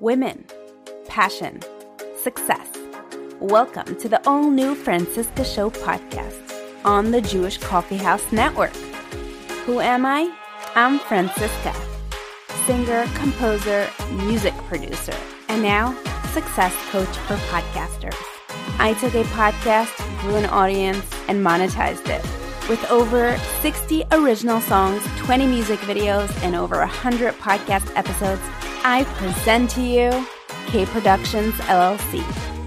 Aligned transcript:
Women, 0.00 0.46
passion, 1.08 1.60
success. 2.16 2.66
Welcome 3.38 3.96
to 3.96 4.08
the 4.08 4.26
all 4.26 4.48
new 4.48 4.74
Franciska 4.74 5.44
Show 5.44 5.68
podcast 5.68 6.40
on 6.86 7.10
the 7.10 7.20
Jewish 7.20 7.58
Coffee 7.58 7.98
House 7.98 8.32
Network. 8.32 8.74
Who 9.66 9.78
am 9.80 10.06
I? 10.06 10.34
I'm 10.74 11.00
Franciska, 11.00 11.74
singer, 12.64 13.04
composer, 13.16 13.90
music 14.12 14.54
producer, 14.68 15.14
and 15.50 15.62
now 15.62 15.92
success 16.32 16.74
coach 16.88 17.14
for 17.26 17.36
podcasters. 17.52 18.16
I 18.78 18.94
took 18.94 19.14
a 19.14 19.24
podcast, 19.24 19.94
grew 20.22 20.36
an 20.36 20.46
audience, 20.46 21.04
and 21.28 21.44
monetized 21.44 22.08
it. 22.08 22.24
With 22.70 22.82
over 22.90 23.36
60 23.60 24.04
original 24.12 24.62
songs, 24.62 25.02
20 25.18 25.46
music 25.46 25.78
videos, 25.80 26.34
and 26.42 26.56
over 26.56 26.78
100 26.78 27.34
podcast 27.34 27.94
episodes, 27.96 28.40
I 28.82 29.04
present 29.16 29.70
to 29.72 29.82
you 29.82 30.26
K 30.68 30.86
Productions 30.86 31.52
LLC, 31.66 32.22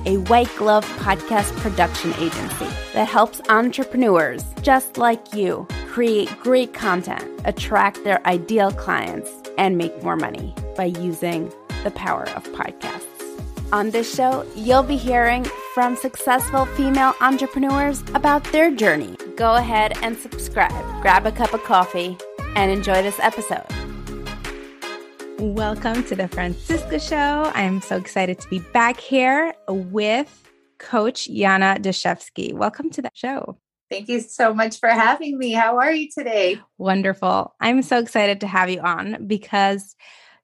a 0.05 0.17
white 0.29 0.53
glove 0.57 0.85
podcast 0.99 1.55
production 1.57 2.13
agency 2.15 2.67
that 2.93 3.07
helps 3.07 3.41
entrepreneurs 3.49 4.43
just 4.61 4.97
like 4.97 5.33
you 5.33 5.67
create 5.87 6.29
great 6.39 6.73
content, 6.73 7.23
attract 7.45 8.03
their 8.03 8.25
ideal 8.27 8.71
clients, 8.71 9.31
and 9.57 9.75
make 9.77 10.03
more 10.03 10.15
money 10.15 10.53
by 10.75 10.85
using 10.85 11.51
the 11.83 11.91
power 11.91 12.29
of 12.31 12.43
podcasts. 12.53 13.07
On 13.73 13.89
this 13.89 14.13
show, 14.13 14.45
you'll 14.55 14.83
be 14.83 14.97
hearing 14.97 15.45
from 15.73 15.95
successful 15.95 16.65
female 16.65 17.15
entrepreneurs 17.21 18.03
about 18.13 18.43
their 18.51 18.69
journey. 18.69 19.17
Go 19.35 19.55
ahead 19.55 19.97
and 20.03 20.15
subscribe, 20.15 21.01
grab 21.01 21.25
a 21.25 21.31
cup 21.31 21.55
of 21.55 21.63
coffee, 21.63 22.15
and 22.55 22.71
enjoy 22.71 23.01
this 23.01 23.19
episode. 23.19 23.65
Welcome 25.39 26.03
to 26.05 26.15
the 26.15 26.27
Franciska 26.27 26.99
Show. 26.99 27.51
I 27.53 27.61
am 27.61 27.81
so 27.81 27.97
excited 27.97 28.39
to 28.39 28.47
be 28.49 28.59
back 28.59 28.99
here 28.99 29.53
with 29.67 30.49
Coach 30.79 31.27
Yana 31.29 31.79
Dashevsky. 31.79 32.53
Welcome 32.53 32.89
to 32.91 33.01
the 33.01 33.11
show. 33.13 33.57
Thank 33.89 34.09
you 34.09 34.21
so 34.21 34.53
much 34.53 34.79
for 34.79 34.89
having 34.89 35.37
me. 35.37 35.51
How 35.51 35.77
are 35.77 35.91
you 35.91 36.09
today? 36.09 36.59
Wonderful. 36.77 37.53
I'm 37.59 37.81
so 37.81 37.99
excited 37.99 38.41
to 38.41 38.47
have 38.47 38.69
you 38.69 38.81
on 38.81 39.27
because 39.27 39.95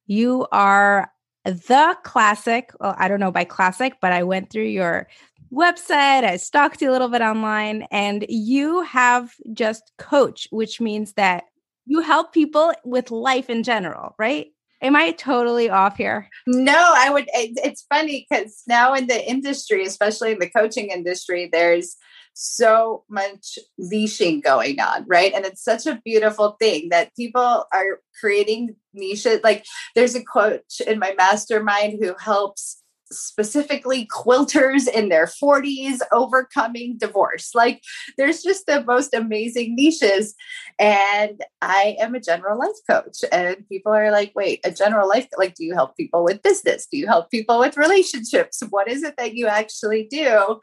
you 0.07 0.47
are 0.51 1.11
the 1.43 1.97
classic. 2.03 2.71
Well, 2.79 2.95
I 2.97 3.07
don't 3.07 3.19
know 3.19 3.31
by 3.31 3.45
classic, 3.45 3.95
but 4.01 4.11
I 4.11 4.23
went 4.23 4.49
through 4.49 4.63
your 4.63 5.07
website, 5.51 6.23
I 6.23 6.37
stalked 6.37 6.81
you 6.81 6.89
a 6.89 6.93
little 6.93 7.09
bit 7.09 7.21
online, 7.21 7.87
and 7.91 8.25
you 8.29 8.81
have 8.83 9.33
just 9.53 9.91
coach, 9.97 10.47
which 10.51 10.79
means 10.79 11.13
that 11.13 11.45
you 11.85 12.01
help 12.01 12.33
people 12.33 12.71
with 12.83 13.09
life 13.09 13.49
in 13.49 13.63
general, 13.63 14.15
right? 14.19 14.47
Am 14.81 14.95
I 14.95 15.11
totally 15.11 15.69
off 15.69 15.97
here? 15.97 16.29
No, 16.47 16.93
I 16.95 17.09
would. 17.09 17.25
It, 17.33 17.59
it's 17.63 17.85
funny 17.89 18.25
because 18.29 18.63
now 18.67 18.93
in 18.93 19.07
the 19.07 19.29
industry, 19.29 19.83
especially 19.83 20.31
in 20.31 20.39
the 20.39 20.49
coaching 20.49 20.89
industry, 20.89 21.49
there's 21.51 21.97
so 22.33 23.03
much 23.09 23.59
niching 23.79 24.41
going 24.41 24.79
on, 24.79 25.05
right? 25.07 25.33
And 25.33 25.45
it's 25.45 25.63
such 25.63 25.85
a 25.85 26.01
beautiful 26.05 26.55
thing 26.59 26.87
that 26.89 27.13
people 27.15 27.65
are 27.73 27.99
creating 28.21 28.75
niches. 28.93 29.41
Like 29.43 29.65
there's 29.95 30.15
a 30.15 30.23
coach 30.23 30.79
in 30.87 30.99
my 30.99 31.13
mastermind 31.17 31.99
who 32.01 32.15
helps 32.17 32.78
specifically 33.11 34.07
quilters 34.07 34.87
in 34.87 35.09
their 35.09 35.25
40s 35.25 35.99
overcoming 36.11 36.97
divorce. 36.97 37.55
Like 37.55 37.81
there's 38.17 38.43
just 38.43 38.65
the 38.65 38.83
most 38.83 39.13
amazing 39.13 39.75
niches. 39.75 40.35
And 40.77 41.43
I 41.61 41.97
am 41.99 42.15
a 42.15 42.19
general 42.19 42.59
life 42.59 42.75
coach. 42.89 43.23
And 43.31 43.67
people 43.67 43.91
are 43.91 44.11
like, 44.11 44.31
wait, 44.35 44.61
a 44.63 44.71
general 44.71 45.07
life, 45.07 45.27
like, 45.37 45.55
do 45.55 45.65
you 45.65 45.73
help 45.73 45.97
people 45.97 46.23
with 46.23 46.43
business? 46.43 46.87
Do 46.89 46.97
you 46.97 47.07
help 47.07 47.31
people 47.31 47.59
with 47.59 47.77
relationships? 47.77 48.61
What 48.69 48.87
is 48.87 49.03
it 49.03 49.15
that 49.17 49.33
you 49.35 49.47
actually 49.47 50.07
do? 50.09 50.59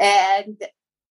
And 0.00 0.62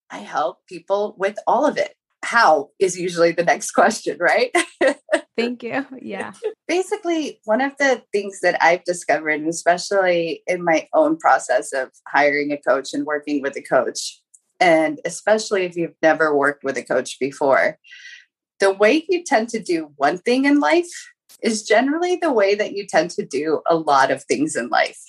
I 0.09 0.19
help 0.19 0.65
people 0.67 1.15
with 1.17 1.37
all 1.47 1.65
of 1.65 1.77
it. 1.77 1.95
How 2.23 2.69
is 2.79 2.97
usually 2.99 3.31
the 3.31 3.43
next 3.43 3.71
question, 3.71 4.17
right? 4.19 4.55
Thank 5.37 5.63
you. 5.63 5.85
Yeah. 5.99 6.33
Basically, 6.67 7.39
one 7.45 7.61
of 7.61 7.73
the 7.77 8.03
things 8.11 8.39
that 8.41 8.61
I've 8.61 8.83
discovered, 8.83 9.29
and 9.29 9.47
especially 9.47 10.43
in 10.45 10.63
my 10.63 10.87
own 10.93 11.17
process 11.17 11.73
of 11.73 11.89
hiring 12.07 12.51
a 12.51 12.57
coach 12.57 12.93
and 12.93 13.05
working 13.05 13.41
with 13.41 13.55
a 13.57 13.61
coach, 13.61 14.21
and 14.59 14.99
especially 15.05 15.65
if 15.65 15.75
you've 15.75 15.95
never 16.01 16.35
worked 16.35 16.63
with 16.63 16.77
a 16.77 16.83
coach 16.83 17.17
before, 17.19 17.77
the 18.59 18.71
way 18.71 19.03
you 19.09 19.23
tend 19.23 19.49
to 19.49 19.59
do 19.59 19.91
one 19.97 20.19
thing 20.19 20.45
in 20.45 20.59
life 20.59 21.09
is 21.41 21.63
generally 21.63 22.15
the 22.15 22.31
way 22.31 22.53
that 22.53 22.73
you 22.73 22.85
tend 22.87 23.09
to 23.11 23.25
do 23.25 23.61
a 23.67 23.75
lot 23.75 24.11
of 24.11 24.23
things 24.23 24.55
in 24.55 24.69
life. 24.69 24.99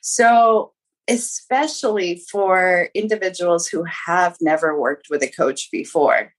So, 0.00 0.72
especially 1.08 2.22
for 2.30 2.88
individuals 2.94 3.66
who 3.66 3.84
have 3.84 4.36
never 4.40 4.78
worked 4.78 5.08
with 5.10 5.22
a 5.22 5.30
coach 5.30 5.70
before, 5.72 6.32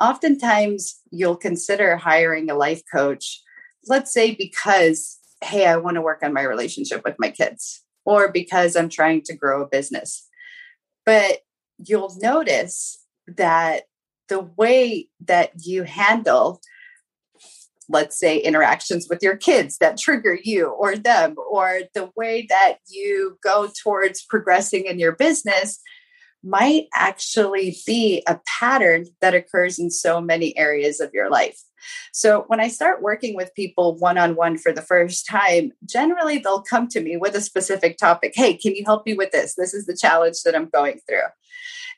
oftentimes 0.00 1.00
you'll 1.10 1.36
consider 1.36 1.96
hiring 1.96 2.50
a 2.50 2.54
life 2.54 2.82
coach, 2.92 3.42
let's 3.86 4.12
say 4.12 4.34
because, 4.34 5.18
hey, 5.42 5.66
I 5.66 5.76
want 5.76 5.96
to 5.96 6.02
work 6.02 6.20
on 6.22 6.32
my 6.32 6.42
relationship 6.42 7.02
with 7.04 7.16
my 7.18 7.30
kids, 7.30 7.82
or 8.04 8.32
because 8.32 8.76
I'm 8.76 8.88
trying 8.88 9.22
to 9.22 9.36
grow 9.36 9.62
a 9.62 9.68
business. 9.68 10.26
But 11.04 11.40
you'll 11.78 12.16
notice 12.20 13.04
that 13.26 13.84
the 14.28 14.40
way 14.40 15.08
that 15.26 15.52
you 15.64 15.82
handle 15.82 16.60
let's 17.88 18.18
say 18.18 18.38
interactions 18.38 19.06
with 19.08 19.22
your 19.22 19.36
kids 19.36 19.78
that 19.78 19.98
trigger 19.98 20.38
you 20.42 20.66
or 20.66 20.96
them 20.96 21.34
or 21.50 21.80
the 21.94 22.10
way 22.16 22.46
that 22.48 22.78
you 22.88 23.38
go 23.42 23.68
towards 23.82 24.24
progressing 24.24 24.84
in 24.84 24.98
your 24.98 25.12
business 25.12 25.80
might 26.44 26.86
actually 26.94 27.76
be 27.86 28.22
a 28.26 28.40
pattern 28.46 29.06
that 29.20 29.34
occurs 29.34 29.78
in 29.78 29.90
so 29.90 30.20
many 30.20 30.56
areas 30.56 31.00
of 31.00 31.10
your 31.12 31.30
life. 31.30 31.58
So, 32.12 32.44
when 32.48 32.60
I 32.60 32.68
start 32.68 33.02
working 33.02 33.34
with 33.34 33.54
people 33.54 33.96
one 33.98 34.18
on 34.18 34.36
one 34.36 34.58
for 34.58 34.72
the 34.72 34.82
first 34.82 35.26
time, 35.26 35.72
generally 35.84 36.38
they'll 36.38 36.62
come 36.62 36.88
to 36.88 37.00
me 37.00 37.16
with 37.16 37.34
a 37.34 37.40
specific 37.40 37.96
topic. 37.96 38.32
Hey, 38.34 38.56
can 38.56 38.74
you 38.74 38.84
help 38.84 39.06
me 39.06 39.14
with 39.14 39.30
this? 39.30 39.54
This 39.56 39.74
is 39.74 39.86
the 39.86 39.96
challenge 39.96 40.42
that 40.44 40.54
I'm 40.54 40.68
going 40.68 41.00
through. 41.08 41.28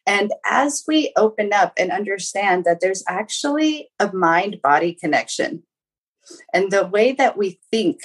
And 0.06 0.32
as 0.46 0.84
we 0.86 1.12
open 1.16 1.52
up 1.52 1.72
and 1.78 1.90
understand 1.90 2.64
that 2.64 2.80
there's 2.80 3.04
actually 3.08 3.90
a 3.98 4.12
mind 4.12 4.60
body 4.62 4.94
connection, 4.94 5.62
and 6.52 6.70
the 6.70 6.86
way 6.86 7.12
that 7.12 7.36
we 7.36 7.60
think 7.70 8.00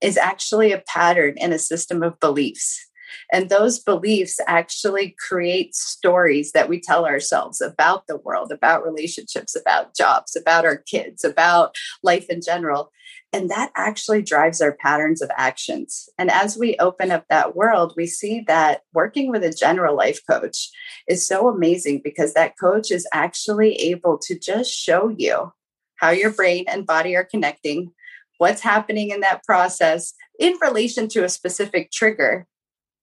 is 0.00 0.16
actually 0.16 0.72
a 0.72 0.82
pattern 0.86 1.34
and 1.40 1.52
a 1.52 1.58
system 1.58 2.02
of 2.02 2.20
beliefs. 2.20 2.84
And 3.32 3.48
those 3.48 3.78
beliefs 3.78 4.38
actually 4.46 5.16
create 5.28 5.74
stories 5.74 6.52
that 6.52 6.68
we 6.68 6.80
tell 6.80 7.06
ourselves 7.06 7.60
about 7.60 8.06
the 8.06 8.18
world, 8.18 8.52
about 8.52 8.84
relationships, 8.84 9.56
about 9.56 9.96
jobs, 9.96 10.36
about 10.36 10.64
our 10.64 10.76
kids, 10.76 11.24
about 11.24 11.74
life 12.02 12.28
in 12.28 12.40
general. 12.42 12.92
And 13.32 13.50
that 13.50 13.70
actually 13.74 14.22
drives 14.22 14.60
our 14.60 14.72
patterns 14.72 15.20
of 15.20 15.30
actions. 15.36 16.08
And 16.18 16.30
as 16.30 16.56
we 16.56 16.76
open 16.78 17.10
up 17.10 17.26
that 17.28 17.54
world, 17.54 17.92
we 17.96 18.06
see 18.06 18.42
that 18.46 18.82
working 18.94 19.30
with 19.30 19.44
a 19.44 19.52
general 19.52 19.96
life 19.96 20.20
coach 20.28 20.70
is 21.06 21.26
so 21.26 21.48
amazing 21.48 22.00
because 22.02 22.32
that 22.34 22.58
coach 22.58 22.90
is 22.90 23.06
actually 23.12 23.74
able 23.74 24.18
to 24.18 24.38
just 24.38 24.70
show 24.70 25.08
you 25.08 25.52
how 25.98 26.10
your 26.10 26.32
brain 26.32 26.64
and 26.68 26.86
body 26.86 27.14
are 27.14 27.24
connecting, 27.24 27.92
what's 28.38 28.62
happening 28.62 29.10
in 29.10 29.20
that 29.20 29.44
process 29.44 30.14
in 30.38 30.54
relation 30.62 31.08
to 31.08 31.24
a 31.24 31.28
specific 31.28 31.90
trigger 31.90 32.46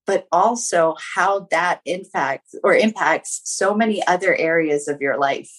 but 0.05 0.27
also 0.31 0.95
how 1.15 1.47
that 1.51 1.81
impacts 1.85 2.55
or 2.63 2.75
impacts 2.75 3.41
so 3.43 3.73
many 3.73 4.05
other 4.05 4.35
areas 4.35 4.87
of 4.87 5.01
your 5.01 5.17
life. 5.17 5.51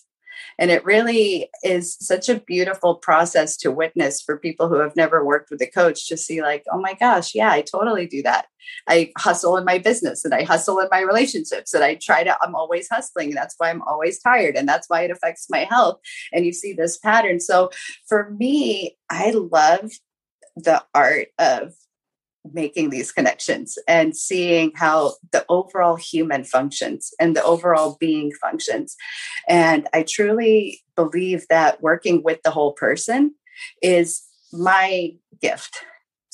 And 0.58 0.70
it 0.70 0.84
really 0.84 1.50
is 1.62 1.96
such 2.00 2.28
a 2.28 2.40
beautiful 2.40 2.96
process 2.96 3.56
to 3.58 3.70
witness 3.70 4.20
for 4.20 4.38
people 4.38 4.68
who 4.68 4.76
have 4.76 4.96
never 4.96 5.24
worked 5.24 5.50
with 5.50 5.60
a 5.62 5.66
coach 5.66 6.08
to 6.08 6.16
see, 6.16 6.42
like, 6.42 6.64
oh 6.72 6.80
my 6.80 6.94
gosh, 6.94 7.34
yeah, 7.34 7.50
I 7.50 7.62
totally 7.62 8.06
do 8.06 8.22
that. 8.22 8.46
I 8.88 9.12
hustle 9.16 9.56
in 9.56 9.64
my 9.64 9.78
business 9.78 10.24
and 10.24 10.34
I 10.34 10.42
hustle 10.42 10.80
in 10.80 10.88
my 10.90 11.00
relationships 11.00 11.72
and 11.72 11.84
I 11.84 11.94
try 11.94 12.24
to, 12.24 12.36
I'm 12.42 12.54
always 12.54 12.88
hustling. 12.88 13.28
And 13.28 13.36
that's 13.36 13.54
why 13.58 13.70
I'm 13.70 13.82
always 13.82 14.18
tired. 14.20 14.56
And 14.56 14.68
that's 14.68 14.88
why 14.88 15.02
it 15.02 15.10
affects 15.10 15.46
my 15.48 15.64
health. 15.70 16.00
And 16.32 16.44
you 16.44 16.52
see 16.52 16.72
this 16.72 16.98
pattern. 16.98 17.40
So 17.40 17.70
for 18.08 18.30
me, 18.30 18.96
I 19.10 19.30
love 19.30 19.92
the 20.56 20.82
art 20.94 21.28
of 21.38 21.74
making 22.52 22.90
these 22.90 23.12
connections 23.12 23.78
and 23.88 24.16
seeing 24.16 24.72
how 24.74 25.14
the 25.32 25.44
overall 25.48 25.96
human 25.96 26.44
functions 26.44 27.12
and 27.20 27.36
the 27.36 27.44
overall 27.44 27.96
being 28.00 28.32
functions. 28.40 28.96
And 29.48 29.88
I 29.92 30.04
truly 30.08 30.82
believe 30.94 31.46
that 31.50 31.82
working 31.82 32.22
with 32.22 32.42
the 32.42 32.50
whole 32.50 32.72
person 32.72 33.34
is 33.82 34.22
my 34.52 35.12
gift 35.40 35.78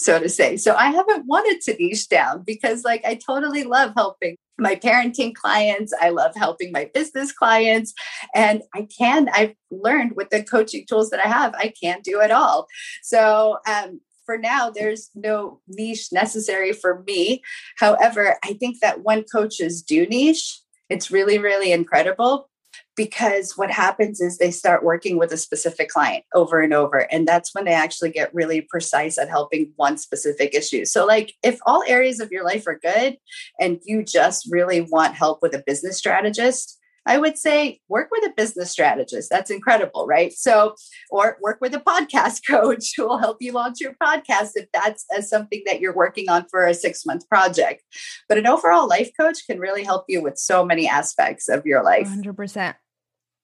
so 0.02 0.18
to 0.18 0.28
say. 0.28 0.56
So 0.56 0.74
I 0.74 0.86
haven't 0.90 1.26
wanted 1.26 1.60
to 1.62 1.76
niche 1.76 2.08
down 2.08 2.42
because, 2.44 2.84
like, 2.84 3.04
I 3.04 3.14
totally 3.14 3.64
love 3.64 3.92
helping 3.96 4.36
my 4.58 4.74
parenting 4.74 5.34
clients. 5.34 5.92
I 6.00 6.10
love 6.10 6.32
helping 6.34 6.72
my 6.72 6.90
business 6.92 7.32
clients. 7.32 7.94
And 8.34 8.62
I 8.74 8.86
can, 8.98 9.28
I've 9.32 9.54
learned 9.70 10.12
with 10.16 10.30
the 10.30 10.42
coaching 10.42 10.84
tools 10.88 11.10
that 11.10 11.24
I 11.24 11.28
have, 11.28 11.54
I 11.54 11.72
can't 11.80 12.04
do 12.04 12.20
it 12.20 12.30
all. 12.30 12.66
So, 13.02 13.58
um, 13.66 14.00
for 14.24 14.38
now, 14.38 14.70
there's 14.70 15.10
no 15.14 15.60
niche 15.68 16.08
necessary 16.12 16.72
for 16.72 17.02
me. 17.06 17.42
However, 17.78 18.36
I 18.44 18.54
think 18.54 18.80
that 18.80 19.02
when 19.02 19.24
coaches 19.24 19.82
do 19.82 20.06
niche, 20.06 20.60
it's 20.88 21.10
really, 21.10 21.38
really 21.38 21.72
incredible 21.72 22.48
because 22.96 23.56
what 23.56 23.70
happens 23.70 24.20
is 24.20 24.36
they 24.36 24.50
start 24.50 24.84
working 24.84 25.18
with 25.18 25.32
a 25.32 25.36
specific 25.36 25.88
client 25.88 26.24
over 26.34 26.60
and 26.60 26.72
over 26.72 27.10
and 27.10 27.26
that's 27.26 27.54
when 27.54 27.64
they 27.64 27.72
actually 27.72 28.10
get 28.10 28.34
really 28.34 28.60
precise 28.62 29.18
at 29.18 29.28
helping 29.28 29.72
one 29.76 29.96
specific 29.96 30.54
issue 30.54 30.84
so 30.84 31.06
like 31.06 31.32
if 31.42 31.58
all 31.66 31.82
areas 31.86 32.20
of 32.20 32.30
your 32.30 32.44
life 32.44 32.66
are 32.66 32.78
good 32.78 33.16
and 33.58 33.80
you 33.84 34.02
just 34.04 34.46
really 34.50 34.80
want 34.80 35.14
help 35.14 35.40
with 35.42 35.54
a 35.54 35.62
business 35.66 35.98
strategist 35.98 36.78
I 37.06 37.18
would 37.18 37.36
say 37.36 37.80
work 37.88 38.08
with 38.10 38.24
a 38.24 38.32
business 38.36 38.70
strategist. 38.70 39.28
That's 39.30 39.50
incredible, 39.50 40.06
right? 40.06 40.32
So, 40.32 40.74
or 41.10 41.36
work 41.40 41.58
with 41.60 41.74
a 41.74 41.80
podcast 41.80 42.42
coach 42.48 42.92
who 42.96 43.06
will 43.06 43.18
help 43.18 43.38
you 43.40 43.52
launch 43.52 43.80
your 43.80 43.94
podcast 44.02 44.50
if 44.54 44.68
that's 44.72 45.04
as 45.16 45.28
something 45.28 45.62
that 45.66 45.80
you're 45.80 45.94
working 45.94 46.28
on 46.28 46.46
for 46.48 46.66
a 46.66 46.74
six 46.74 47.04
month 47.04 47.28
project. 47.28 47.82
But 48.28 48.38
an 48.38 48.46
overall 48.46 48.88
life 48.88 49.10
coach 49.18 49.38
can 49.46 49.58
really 49.58 49.84
help 49.84 50.04
you 50.08 50.22
with 50.22 50.38
so 50.38 50.64
many 50.64 50.88
aspects 50.88 51.48
of 51.48 51.66
your 51.66 51.82
life. 51.82 52.08
100%. 52.08 52.74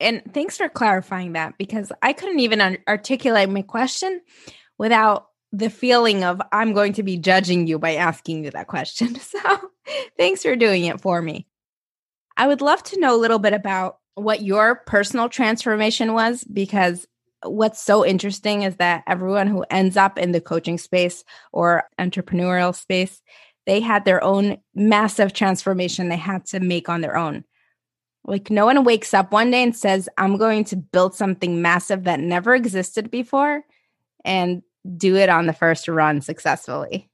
And 0.01 0.23
thanks 0.33 0.57
for 0.57 0.69
clarifying 0.69 1.33
that 1.33 1.59
because 1.59 1.91
I 2.03 2.13
couldn't 2.13 2.41
even 2.41 2.61
un- 2.61 2.79
articulate 2.87 3.49
my 3.49 3.63
question 3.63 4.21
without 4.79 5.27
the 5.53 5.71
feeling 5.71 6.25
of 6.25 6.41
I'm 6.53 6.73
going 6.73 6.93
to 6.95 7.03
be 7.03 7.17
judging 7.17 7.67
you 7.67 7.79
by 7.79 7.97
asking 7.97 8.45
you 8.45 8.51
that 8.53 8.69
question. 8.69 9.17
So, 9.29 9.71
thanks 10.17 10.43
for 10.43 10.55
doing 10.55 10.85
it 10.85 11.01
for 11.01 11.23
me. 11.23 11.47
I 12.39 12.47
would 12.47 12.61
love 12.61 12.83
to 12.85 13.01
know 13.01 13.15
a 13.15 13.19
little 13.19 13.41
bit 13.41 13.53
about 13.53 13.99
what 14.15 14.43
your 14.43 14.77
personal 14.87 15.29
transformation 15.29 16.15
was 16.15 16.45
because 16.45 17.07
what's 17.43 17.83
so 17.83 18.07
interesting 18.07 18.63
is 18.63 18.77
that 18.77 19.03
everyone 19.09 19.49
who 19.49 19.65
ends 19.71 19.97
up 19.97 20.19
in 20.19 20.31
the 20.31 20.41
coaching 20.41 20.79
space 20.79 21.25
or 21.53 21.89
entrepreneurial 21.99 22.75
space, 22.75 23.21
they 23.67 23.81
had 23.81 24.05
their 24.05 24.23
own 24.23 24.59
massive 24.75 25.33
transformation 25.33 26.09
they 26.09 26.17
had 26.17 26.47
to 26.47 26.61
make 26.61 26.89
on 26.89 27.01
their 27.01 27.17
own. 27.17 27.45
Like, 28.25 28.51
no 28.51 28.67
one 28.67 28.85
wakes 28.85 29.15
up 29.15 29.33
one 29.33 29.51
day 29.51 29.63
and 29.63 29.77
says, 29.77 30.09
I'm 30.17 30.37
going 30.37 30.65
to 30.65 30.77
build 30.77 31.15
something 31.15 31.61
massive 31.61 32.05
that 32.05 32.21
never 32.21 32.55
existed 32.55 33.11
before 33.11 33.65
and 34.25 34.63
do 34.97 35.17
it 35.17 35.29
on 35.29 35.47
the 35.47 35.53
first 35.53 35.89
run 35.89 36.21
successfully 36.21 37.11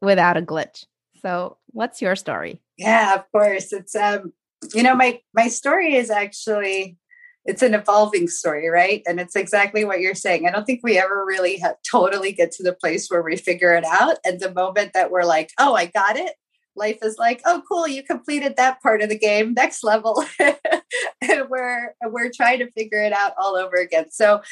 without 0.00 0.36
a 0.36 0.42
glitch. 0.42 0.84
So, 1.20 1.58
what's 1.68 2.02
your 2.02 2.16
story? 2.16 2.60
Yeah, 2.76 3.14
of 3.14 3.30
course. 3.30 3.72
It's 3.72 3.94
um 3.94 4.32
you 4.74 4.82
know 4.82 4.94
my 4.94 5.20
my 5.34 5.48
story 5.48 5.94
is 5.94 6.10
actually 6.10 6.96
it's 7.44 7.62
an 7.62 7.74
evolving 7.74 8.28
story 8.28 8.68
right? 8.68 9.02
And 9.06 9.18
it's 9.18 9.34
exactly 9.34 9.84
what 9.84 10.00
you're 10.00 10.14
saying. 10.14 10.46
I 10.46 10.52
don't 10.52 10.64
think 10.64 10.80
we 10.84 10.96
ever 10.96 11.24
really 11.24 11.58
have, 11.58 11.74
totally 11.90 12.30
get 12.30 12.52
to 12.52 12.62
the 12.62 12.72
place 12.72 13.08
where 13.08 13.22
we 13.22 13.36
figure 13.36 13.74
it 13.74 13.84
out. 13.84 14.18
And 14.24 14.38
the 14.38 14.54
moment 14.54 14.92
that 14.94 15.10
we're 15.10 15.24
like 15.24 15.50
oh 15.58 15.74
i 15.74 15.86
got 15.86 16.16
it 16.16 16.34
life 16.74 16.98
is 17.02 17.18
like 17.18 17.42
oh 17.44 17.62
cool 17.68 17.86
you 17.86 18.02
completed 18.02 18.54
that 18.56 18.80
part 18.80 19.02
of 19.02 19.08
the 19.08 19.18
game. 19.18 19.54
Next 19.54 19.82
level. 19.84 20.24
And 20.38 21.48
we're 21.50 21.94
we're 22.04 22.30
trying 22.30 22.60
to 22.60 22.70
figure 22.72 23.02
it 23.02 23.12
out 23.12 23.32
all 23.38 23.56
over 23.56 23.76
again. 23.76 24.10
So 24.10 24.42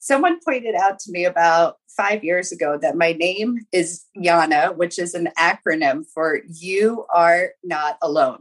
someone 0.00 0.40
pointed 0.44 0.74
out 0.74 0.98
to 1.00 1.12
me 1.12 1.24
about 1.24 1.76
five 1.96 2.24
years 2.24 2.52
ago 2.52 2.78
that 2.80 2.96
my 2.96 3.12
name 3.12 3.58
is 3.72 4.06
yana 4.16 4.76
which 4.76 4.98
is 4.98 5.14
an 5.14 5.28
acronym 5.38 6.04
for 6.14 6.40
you 6.48 7.04
are 7.14 7.50
not 7.62 7.98
alone 8.00 8.40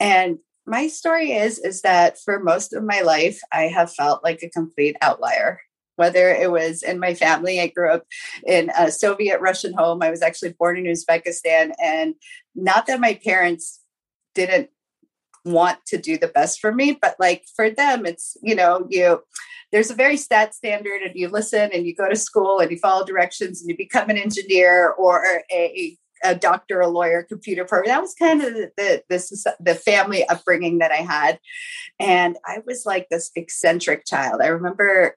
and 0.00 0.38
my 0.66 0.88
story 0.88 1.32
is 1.32 1.58
is 1.58 1.82
that 1.82 2.18
for 2.18 2.40
most 2.40 2.72
of 2.72 2.84
my 2.84 3.02
life 3.02 3.40
I 3.52 3.64
have 3.64 3.92
felt 3.92 4.24
like 4.24 4.42
a 4.42 4.50
complete 4.50 4.96
outlier. 5.02 5.60
Whether 5.96 6.30
it 6.30 6.50
was 6.50 6.82
in 6.82 6.98
my 6.98 7.12
family, 7.12 7.60
I 7.60 7.66
grew 7.66 7.90
up 7.92 8.06
in 8.46 8.70
a 8.78 8.90
Soviet 8.90 9.38
Russian 9.40 9.74
home. 9.74 10.02
I 10.02 10.08
was 10.08 10.22
actually 10.22 10.54
born 10.58 10.78
in 10.78 10.84
Uzbekistan. 10.84 11.72
And 11.82 12.14
not 12.54 12.86
that 12.86 13.00
my 13.00 13.20
parents 13.22 13.80
didn't 14.34 14.70
want 15.44 15.84
to 15.88 15.98
do 15.98 16.16
the 16.16 16.28
best 16.28 16.58
for 16.58 16.72
me, 16.72 16.98
but 17.00 17.16
like 17.18 17.44
for 17.54 17.68
them, 17.68 18.06
it's, 18.06 18.38
you 18.42 18.54
know, 18.54 18.86
you 18.88 19.22
there's 19.72 19.90
a 19.90 19.94
very 19.94 20.16
stat 20.16 20.54
standard 20.54 21.02
and 21.02 21.14
you 21.14 21.28
listen 21.28 21.70
and 21.72 21.86
you 21.86 21.94
go 21.94 22.08
to 22.08 22.16
school 22.16 22.60
and 22.60 22.70
you 22.70 22.78
follow 22.78 23.04
directions 23.04 23.60
and 23.60 23.70
you 23.70 23.76
become 23.76 24.08
an 24.08 24.16
engineer 24.16 24.90
or 24.90 25.42
a 25.52 25.96
a 26.22 26.34
doctor, 26.34 26.80
a 26.80 26.88
lawyer, 26.88 27.22
computer 27.22 27.64
program. 27.64 27.94
That 27.94 28.02
was 28.02 28.14
kind 28.14 28.42
of 28.42 28.52
the, 28.52 28.70
the 28.76 29.02
this 29.08 29.44
the 29.58 29.74
family 29.74 30.26
upbringing 30.28 30.78
that 30.78 30.92
I 30.92 30.96
had, 30.96 31.38
and 31.98 32.36
I 32.46 32.58
was 32.66 32.84
like 32.86 33.08
this 33.08 33.30
eccentric 33.36 34.04
child. 34.06 34.40
I 34.42 34.48
remember 34.48 35.16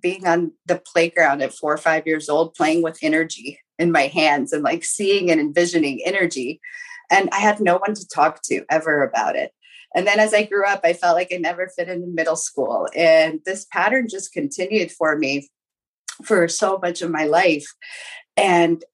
being 0.00 0.26
on 0.26 0.52
the 0.66 0.76
playground 0.76 1.42
at 1.42 1.54
four 1.54 1.72
or 1.72 1.78
five 1.78 2.06
years 2.06 2.28
old, 2.28 2.54
playing 2.54 2.82
with 2.82 2.98
energy 3.02 3.60
in 3.78 3.90
my 3.92 4.06
hands 4.06 4.52
and 4.52 4.62
like 4.62 4.84
seeing 4.84 5.30
and 5.30 5.40
envisioning 5.40 6.00
energy, 6.04 6.60
and 7.10 7.28
I 7.32 7.38
had 7.38 7.60
no 7.60 7.78
one 7.78 7.94
to 7.94 8.08
talk 8.08 8.42
to 8.44 8.64
ever 8.70 9.02
about 9.02 9.36
it. 9.36 9.52
And 9.96 10.06
then 10.06 10.18
as 10.18 10.34
I 10.34 10.42
grew 10.42 10.66
up, 10.66 10.80
I 10.82 10.92
felt 10.92 11.14
like 11.14 11.32
I 11.32 11.36
never 11.36 11.68
fit 11.68 11.88
in 11.88 12.14
middle 12.14 12.36
school, 12.36 12.88
and 12.94 13.40
this 13.44 13.64
pattern 13.64 14.08
just 14.08 14.32
continued 14.32 14.92
for 14.92 15.16
me 15.18 15.48
for 16.22 16.46
so 16.48 16.78
much 16.80 17.02
of 17.02 17.10
my 17.10 17.24
life. 17.24 17.66
And 18.36 18.84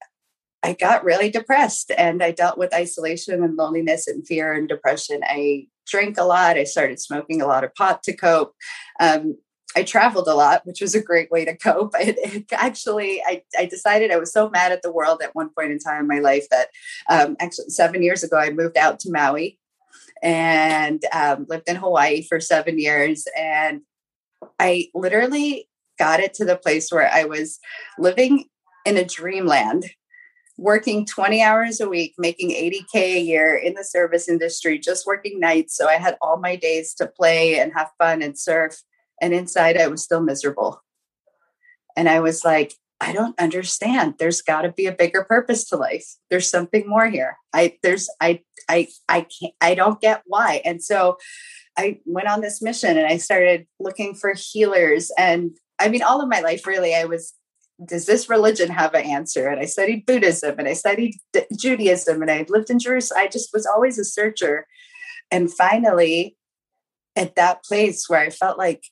I 0.62 0.74
got 0.74 1.04
really 1.04 1.30
depressed 1.30 1.90
and 1.96 2.22
I 2.22 2.32
dealt 2.32 2.58
with 2.58 2.74
isolation 2.74 3.42
and 3.42 3.56
loneliness 3.56 4.06
and 4.06 4.26
fear 4.26 4.52
and 4.52 4.68
depression. 4.68 5.22
I 5.24 5.68
drank 5.86 6.18
a 6.18 6.24
lot. 6.24 6.58
I 6.58 6.64
started 6.64 7.00
smoking 7.00 7.40
a 7.40 7.46
lot 7.46 7.64
of 7.64 7.74
pot 7.74 8.02
to 8.04 8.16
cope. 8.16 8.54
Um, 9.00 9.36
I 9.76 9.84
traveled 9.84 10.28
a 10.28 10.34
lot, 10.34 10.66
which 10.66 10.80
was 10.80 10.94
a 10.94 11.02
great 11.02 11.30
way 11.30 11.44
to 11.44 11.56
cope. 11.56 11.94
It, 11.98 12.18
it 12.18 12.52
actually, 12.52 13.22
I, 13.26 13.42
I, 13.58 13.66
decided 13.66 14.10
I 14.10 14.18
was 14.18 14.32
so 14.32 14.50
mad 14.50 14.72
at 14.72 14.82
the 14.82 14.92
world 14.92 15.22
at 15.22 15.34
one 15.34 15.50
point 15.50 15.72
in 15.72 15.78
time 15.78 16.00
in 16.00 16.08
my 16.08 16.18
life 16.18 16.46
that 16.50 16.68
um, 17.08 17.37
actually 17.40 17.70
seven 17.70 18.02
years 18.02 18.23
ago, 18.23 18.37
I 18.37 18.50
moved 18.50 18.76
out 18.76 19.00
to 19.00 19.12
Maui 19.12 19.58
and 20.23 21.02
um, 21.12 21.46
lived 21.49 21.68
in 21.68 21.76
Hawaii 21.76 22.23
for 22.23 22.40
seven 22.40 22.78
years. 22.78 23.26
And 23.38 23.82
I 24.58 24.88
literally 24.94 25.68
got 25.99 26.20
it 26.20 26.35
to 26.35 26.44
the 26.44 26.56
place 26.56 26.90
where 26.90 27.11
I 27.11 27.25
was 27.25 27.58
living 27.99 28.46
in 28.85 28.96
a 28.96 29.04
dreamland 29.04 29.85
working 30.61 31.07
20 31.07 31.43
hours 31.43 31.81
a 31.81 31.88
week, 31.88 32.14
making 32.19 32.50
80K 32.50 32.95
a 33.17 33.21
year 33.21 33.57
in 33.57 33.73
the 33.73 33.83
service 33.83 34.29
industry, 34.29 34.79
just 34.79 35.07
working 35.07 35.40
nights. 35.40 35.75
So 35.75 35.88
I 35.88 35.95
had 35.95 36.19
all 36.21 36.38
my 36.38 36.55
days 36.55 36.93
to 36.95 37.07
play 37.07 37.59
and 37.59 37.73
have 37.75 37.90
fun 37.99 38.21
and 38.21 38.38
surf. 38.38 38.76
And 39.23 39.33
inside, 39.33 39.79
I 39.79 39.88
was 39.88 40.02
still 40.02 40.23
miserable. 40.23 40.83
And 41.97 42.11
I 42.11 42.21
was 42.21 42.45
like, 42.45 42.75
I 43.00 43.12
don't 43.12 43.38
understand. 43.40 44.17
There's 44.19 44.43
got 44.43 44.62
to 44.62 44.73
be 44.73 44.85
a 44.85 44.93
bigger 44.93 45.25
purpose 45.25 45.64
to 45.71 45.76
life. 45.76 46.05
There's 46.29 46.50
something 46.50 46.87
more 46.87 47.09
here. 47.09 47.38
I 47.55 47.79
there's 47.83 48.11
I 48.21 48.43
I 48.69 48.88
I 49.09 49.23
can't 49.23 49.55
I 49.62 49.75
don't 49.75 50.00
get 50.00 50.23
why. 50.26 50.61
And 50.67 50.83
so 50.83 51.17
I 51.79 52.00
went 52.05 52.29
on 52.29 52.43
this 52.43 52.61
mission 52.61 52.99
and 52.99 53.07
I 53.07 53.17
started 53.17 53.67
looking 53.79 54.14
for 54.14 54.35
healers 54.37 55.11
and 55.17 55.57
I 55.79 55.88
mean 55.88 56.02
all 56.02 56.21
of 56.21 56.29
my 56.29 56.40
life 56.40 56.67
really 56.67 56.95
I 56.95 57.07
was 57.07 57.33
does 57.84 58.06
this 58.06 58.28
religion 58.28 58.68
have 58.68 58.94
an 58.94 59.04
answer? 59.04 59.49
And 59.49 59.60
I 59.60 59.64
studied 59.64 60.06
Buddhism 60.06 60.56
and 60.58 60.68
I 60.68 60.75
studied 60.75 61.14
Judaism 61.56 62.20
and 62.20 62.30
I 62.30 62.44
lived 62.49 62.70
in 62.70 62.78
Jerusalem. 62.78 63.22
I 63.22 63.28
just 63.28 63.50
was 63.52 63.66
always 63.66 63.99
a 63.99 64.04
searcher. 64.04 64.66
And 65.30 65.52
finally, 65.52 66.37
at 67.16 67.37
that 67.37 67.64
place 67.64 68.08
where 68.08 68.20
I 68.20 68.30
felt 68.30 68.58
like 68.58 68.84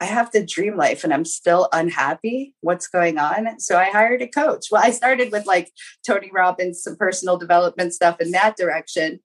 I 0.00 0.06
have 0.06 0.32
the 0.32 0.44
dream 0.44 0.76
life 0.76 1.04
and 1.04 1.14
I'm 1.14 1.24
still 1.24 1.68
unhappy. 1.72 2.54
What's 2.60 2.88
going 2.88 3.18
on? 3.18 3.60
So 3.60 3.78
I 3.78 3.84
hired 3.84 4.22
a 4.22 4.26
coach. 4.26 4.66
Well, 4.70 4.82
I 4.82 4.90
started 4.90 5.30
with 5.30 5.46
like 5.46 5.70
Tony 6.04 6.30
Robbins, 6.32 6.82
some 6.82 6.96
personal 6.96 7.36
development 7.36 7.94
stuff 7.94 8.20
in 8.20 8.32
that 8.32 8.56
direction. 8.56 9.20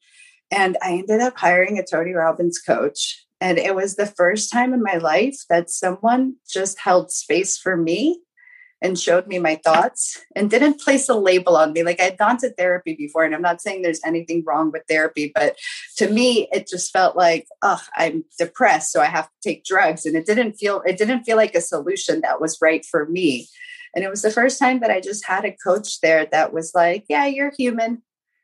And 0.52 0.78
I 0.84 0.92
ended 0.92 1.22
up 1.22 1.38
hiring 1.38 1.80
a 1.80 1.84
Tony 1.84 2.14
Robbins 2.14 2.60
coach. 2.60 3.26
And 3.42 3.58
it 3.58 3.76
was 3.76 3.96
the 3.96 4.06
first 4.06 4.52
time 4.52 4.74
in 4.74 4.84
my 4.84 4.98
life 4.98 5.38
that 5.50 5.70
someone 5.70 6.36
just 6.48 6.80
held 6.80 7.12
space 7.12 7.58
for 7.58 7.76
me 7.76 8.22
and 8.82 9.00
showed 9.00 9.28
me 9.28 9.40
my 9.40 9.56
thoughts 9.56 10.22
and 10.36 10.50
didn't 10.50 10.80
place 10.80 11.10
a 11.10 11.16
label 11.16 11.58
on 11.58 11.74
me. 11.74 11.84
Like 11.84 12.00
I'd 12.00 12.18
gone 12.18 12.38
to 12.40 12.52
therapy 12.52 12.96
before, 12.96 13.24
and 13.24 13.34
I'm 13.34 13.42
not 13.42 13.62
saying 13.62 13.82
there's 13.82 14.04
anything 14.06 14.44
wrong 14.46 14.72
with 14.72 14.84
therapy, 14.88 15.32
but 15.34 15.58
to 15.98 16.10
me, 16.10 16.48
it 16.52 16.68
just 16.68 16.92
felt 16.92 17.16
like, 17.16 17.48
oh, 17.62 17.82
I'm 17.96 18.24
depressed, 18.38 18.92
so 18.92 19.02
I 19.02 19.06
have 19.06 19.26
to 19.26 19.50
take 19.50 19.66
drugs. 19.66 20.06
And 20.06 20.16
it 20.16 20.26
didn't 20.26 20.54
feel 20.54 20.82
it 20.86 20.98
didn't 20.98 21.24
feel 21.24 21.38
like 21.38 21.56
a 21.56 21.62
solution 21.62 22.22
that 22.22 22.40
was 22.40 22.60
right 22.62 22.86
for 22.86 23.08
me. 23.08 23.48
And 23.96 24.04
it 24.04 24.10
was 24.10 24.22
the 24.22 24.32
first 24.32 24.60
time 24.60 24.82
that 24.82 24.92
I 24.92 25.02
just 25.02 25.26
had 25.26 25.46
a 25.46 25.56
coach 25.56 26.02
there 26.02 26.26
that 26.28 26.54
was 26.54 26.74
like, 26.76 27.06
Yeah, 27.10 27.26
you're 27.26 27.54
human. 27.58 28.04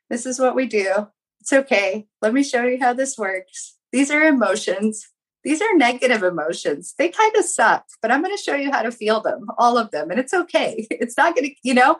This 0.09 0.25
is 0.25 0.39
what 0.39 0.55
we 0.55 0.65
do. 0.67 1.07
It's 1.41 1.53
okay. 1.53 2.07
Let 2.21 2.33
me 2.33 2.43
show 2.43 2.63
you 2.63 2.79
how 2.79 2.93
this 2.93 3.17
works. 3.17 3.75
These 3.91 4.09
are 4.09 4.23
emotions. 4.23 5.07
These 5.43 5.61
are 5.61 5.75
negative 5.75 6.23
emotions. 6.23 6.93
They 6.97 7.09
kind 7.09 7.35
of 7.35 7.45
suck, 7.45 7.85
but 8.01 8.11
I'm 8.11 8.23
going 8.23 8.35
to 8.35 8.41
show 8.41 8.55
you 8.55 8.71
how 8.71 8.81
to 8.81 8.91
feel 8.91 9.21
them, 9.21 9.47
all 9.57 9.77
of 9.77 9.91
them. 9.91 10.09
And 10.09 10.19
it's 10.19 10.33
okay. 10.33 10.87
It's 11.03 11.17
not 11.17 11.35
going 11.35 11.49
to, 11.49 11.55
you 11.63 11.73
know, 11.73 11.97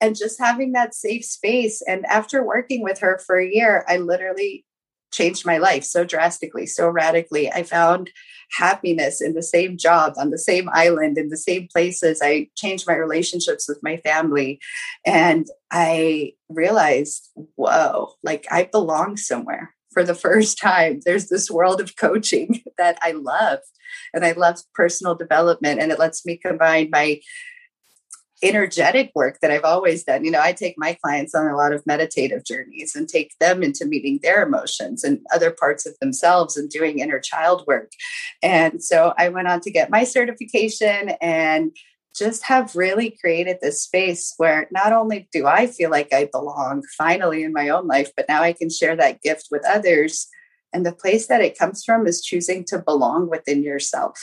and 0.00 0.16
just 0.16 0.38
having 0.38 0.72
that 0.72 0.94
safe 0.94 1.24
space. 1.24 1.82
And 1.82 2.06
after 2.06 2.44
working 2.44 2.82
with 2.82 3.00
her 3.00 3.18
for 3.26 3.38
a 3.38 3.48
year, 3.48 3.84
I 3.88 3.96
literally 3.96 4.64
changed 5.12 5.46
my 5.46 5.58
life 5.58 5.82
so 5.84 6.04
drastically, 6.04 6.66
so 6.66 6.88
radically. 6.88 7.50
I 7.50 7.62
found 7.62 8.10
happiness 8.52 9.20
in 9.20 9.34
the 9.34 9.42
same 9.42 9.76
job, 9.76 10.14
on 10.16 10.30
the 10.30 10.38
same 10.38 10.68
island, 10.72 11.18
in 11.18 11.30
the 11.30 11.36
same 11.36 11.68
places. 11.72 12.20
I 12.22 12.48
changed 12.54 12.86
my 12.86 12.94
relationships 12.94 13.68
with 13.68 13.82
my 13.82 13.96
family. 13.98 14.60
And 15.04 15.46
I 15.70 16.34
realized, 16.48 17.30
whoa, 17.56 18.12
like 18.22 18.46
I 18.50 18.64
belong 18.64 19.16
somewhere 19.16 19.74
for 19.96 20.04
the 20.04 20.14
first 20.14 20.58
time. 20.62 21.00
There's 21.06 21.28
this 21.28 21.50
world 21.50 21.80
of 21.80 21.96
coaching 21.96 22.62
that 22.78 22.98
I 23.00 23.12
love. 23.12 23.60
And 24.12 24.26
I 24.26 24.32
love 24.32 24.58
personal 24.74 25.14
development. 25.14 25.80
And 25.80 25.90
it 25.90 25.98
lets 25.98 26.26
me 26.26 26.36
combine 26.36 26.90
my 26.92 27.20
energetic 28.42 29.10
work 29.14 29.38
that 29.40 29.50
I've 29.50 29.64
always 29.64 30.04
done. 30.04 30.22
You 30.22 30.30
know, 30.30 30.42
I 30.42 30.52
take 30.52 30.74
my 30.76 30.98
clients 31.02 31.34
on 31.34 31.46
a 31.46 31.56
lot 31.56 31.72
of 31.72 31.86
meditative 31.86 32.44
journeys 32.44 32.94
and 32.94 33.08
take 33.08 33.32
them 33.40 33.62
into 33.62 33.86
meeting 33.86 34.20
their 34.22 34.42
emotions 34.42 35.02
and 35.02 35.20
other 35.34 35.50
parts 35.50 35.86
of 35.86 35.98
themselves 36.02 36.54
and 36.58 36.68
doing 36.68 36.98
inner 36.98 37.18
child 37.18 37.64
work. 37.66 37.90
And 38.42 38.84
so 38.84 39.14
I 39.16 39.30
went 39.30 39.48
on 39.48 39.60
to 39.62 39.70
get 39.70 39.88
my 39.88 40.04
certification 40.04 41.12
and 41.22 41.74
just 42.16 42.44
have 42.44 42.74
really 42.74 43.10
created 43.10 43.58
this 43.60 43.82
space 43.82 44.34
where 44.36 44.68
not 44.70 44.92
only 44.92 45.28
do 45.32 45.46
I 45.46 45.66
feel 45.66 45.90
like 45.90 46.12
I 46.12 46.28
belong 46.32 46.82
finally 46.96 47.42
in 47.42 47.52
my 47.52 47.68
own 47.68 47.86
life, 47.86 48.10
but 48.16 48.26
now 48.28 48.42
I 48.42 48.52
can 48.52 48.70
share 48.70 48.96
that 48.96 49.22
gift 49.22 49.48
with 49.50 49.64
others. 49.66 50.28
And 50.72 50.84
the 50.84 50.92
place 50.92 51.26
that 51.28 51.42
it 51.42 51.58
comes 51.58 51.84
from 51.84 52.06
is 52.06 52.22
choosing 52.22 52.64
to 52.66 52.78
belong 52.78 53.28
within 53.28 53.62
yourself 53.62 54.20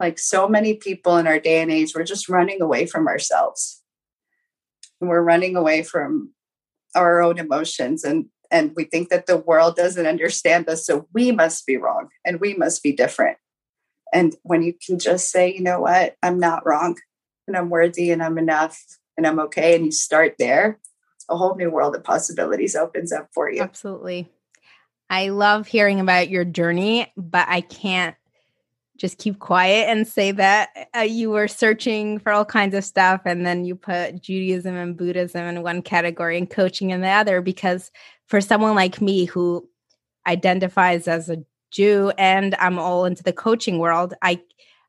like 0.00 0.18
so 0.18 0.48
many 0.48 0.74
people 0.74 1.18
in 1.18 1.26
our 1.26 1.38
day 1.38 1.60
and 1.60 1.70
age, 1.70 1.92
we're 1.94 2.04
just 2.04 2.28
running 2.28 2.62
away 2.62 2.86
from 2.86 3.06
ourselves. 3.06 3.82
And 5.00 5.10
we're 5.10 5.22
running 5.22 5.54
away 5.54 5.82
from 5.82 6.32
our 6.96 7.22
own 7.22 7.38
emotions 7.38 8.02
and 8.02 8.26
and 8.52 8.72
we 8.74 8.82
think 8.82 9.10
that 9.10 9.26
the 9.26 9.36
world 9.36 9.76
doesn't 9.76 10.08
understand 10.08 10.68
us 10.68 10.84
so 10.84 11.06
we 11.14 11.30
must 11.30 11.64
be 11.66 11.76
wrong 11.76 12.08
and 12.24 12.40
we 12.40 12.54
must 12.54 12.82
be 12.82 12.90
different 12.90 13.38
and 14.12 14.36
when 14.42 14.62
you 14.62 14.74
can 14.74 14.98
just 14.98 15.30
say 15.30 15.52
you 15.52 15.62
know 15.62 15.80
what? 15.80 16.16
I'm 16.22 16.38
not 16.38 16.66
wrong 16.66 16.96
and 17.50 17.56
i'm 17.56 17.68
worthy 17.68 18.10
and 18.12 18.22
i'm 18.22 18.38
enough 18.38 18.80
and 19.16 19.26
i'm 19.26 19.40
okay 19.40 19.74
and 19.74 19.84
you 19.84 19.92
start 19.92 20.36
there 20.38 20.78
a 21.28 21.36
whole 21.36 21.56
new 21.56 21.70
world 21.70 21.94
of 21.94 22.02
possibilities 22.02 22.74
opens 22.74 23.12
up 23.12 23.28
for 23.32 23.48
you. 23.52 23.62
Absolutely. 23.62 24.28
I 25.08 25.28
love 25.28 25.68
hearing 25.68 26.00
about 26.00 26.30
your 26.30 26.44
journey 26.44 27.12
but 27.16 27.46
i 27.48 27.60
can't 27.60 28.16
just 28.96 29.18
keep 29.18 29.38
quiet 29.38 29.88
and 29.88 30.06
say 30.06 30.30
that 30.30 30.68
uh, 30.94 31.00
you 31.00 31.30
were 31.30 31.48
searching 31.48 32.18
for 32.18 32.32
all 32.32 32.44
kinds 32.44 32.74
of 32.74 32.84
stuff 32.84 33.22
and 33.24 33.46
then 33.46 33.64
you 33.64 33.74
put 33.74 34.20
Judaism 34.20 34.76
and 34.76 34.94
Buddhism 34.94 35.46
in 35.46 35.62
one 35.62 35.80
category 35.80 36.36
and 36.36 36.50
coaching 36.50 36.90
in 36.90 37.00
the 37.00 37.08
other 37.08 37.40
because 37.40 37.90
for 38.26 38.42
someone 38.42 38.74
like 38.74 39.00
me 39.00 39.24
who 39.24 39.66
identifies 40.26 41.08
as 41.08 41.30
a 41.30 41.38
Jew 41.70 42.12
and 42.18 42.54
I'm 42.56 42.78
all 42.78 43.04
into 43.04 43.22
the 43.22 43.32
coaching 43.32 43.78
world 43.78 44.14
I 44.22 44.40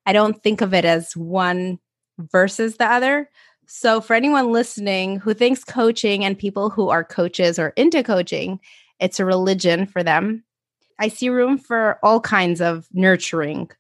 I 0.06 0.14
don't 0.14 0.42
think 0.42 0.62
of 0.62 0.74
it 0.74 0.86
as 0.86 1.16
one 1.16 1.80
versus 2.18 2.78
the 2.78 2.86
other 2.86 3.30
so 3.68 4.02
for 4.02 4.16
anyone 4.16 4.52
listening 4.52 5.20
who 5.20 5.34
thinks 5.34 5.64
coaching 5.64 6.26
and 6.26 6.38
people 6.38 6.70
who 6.70 6.90
are 6.90 7.04
coaches 7.04 7.58
or 7.58 7.70
into 7.70 8.04
coaching 8.04 8.60
it's 9.00 9.20
a 9.20 9.26
religion 9.26 9.86
for 9.86 10.04
them 10.04 10.44
I 11.02 11.08
see 11.08 11.30
room 11.30 11.58
for 11.58 11.98
all 12.04 12.22
kinds 12.22 12.62
of 12.62 12.88
nurturing 12.94 13.72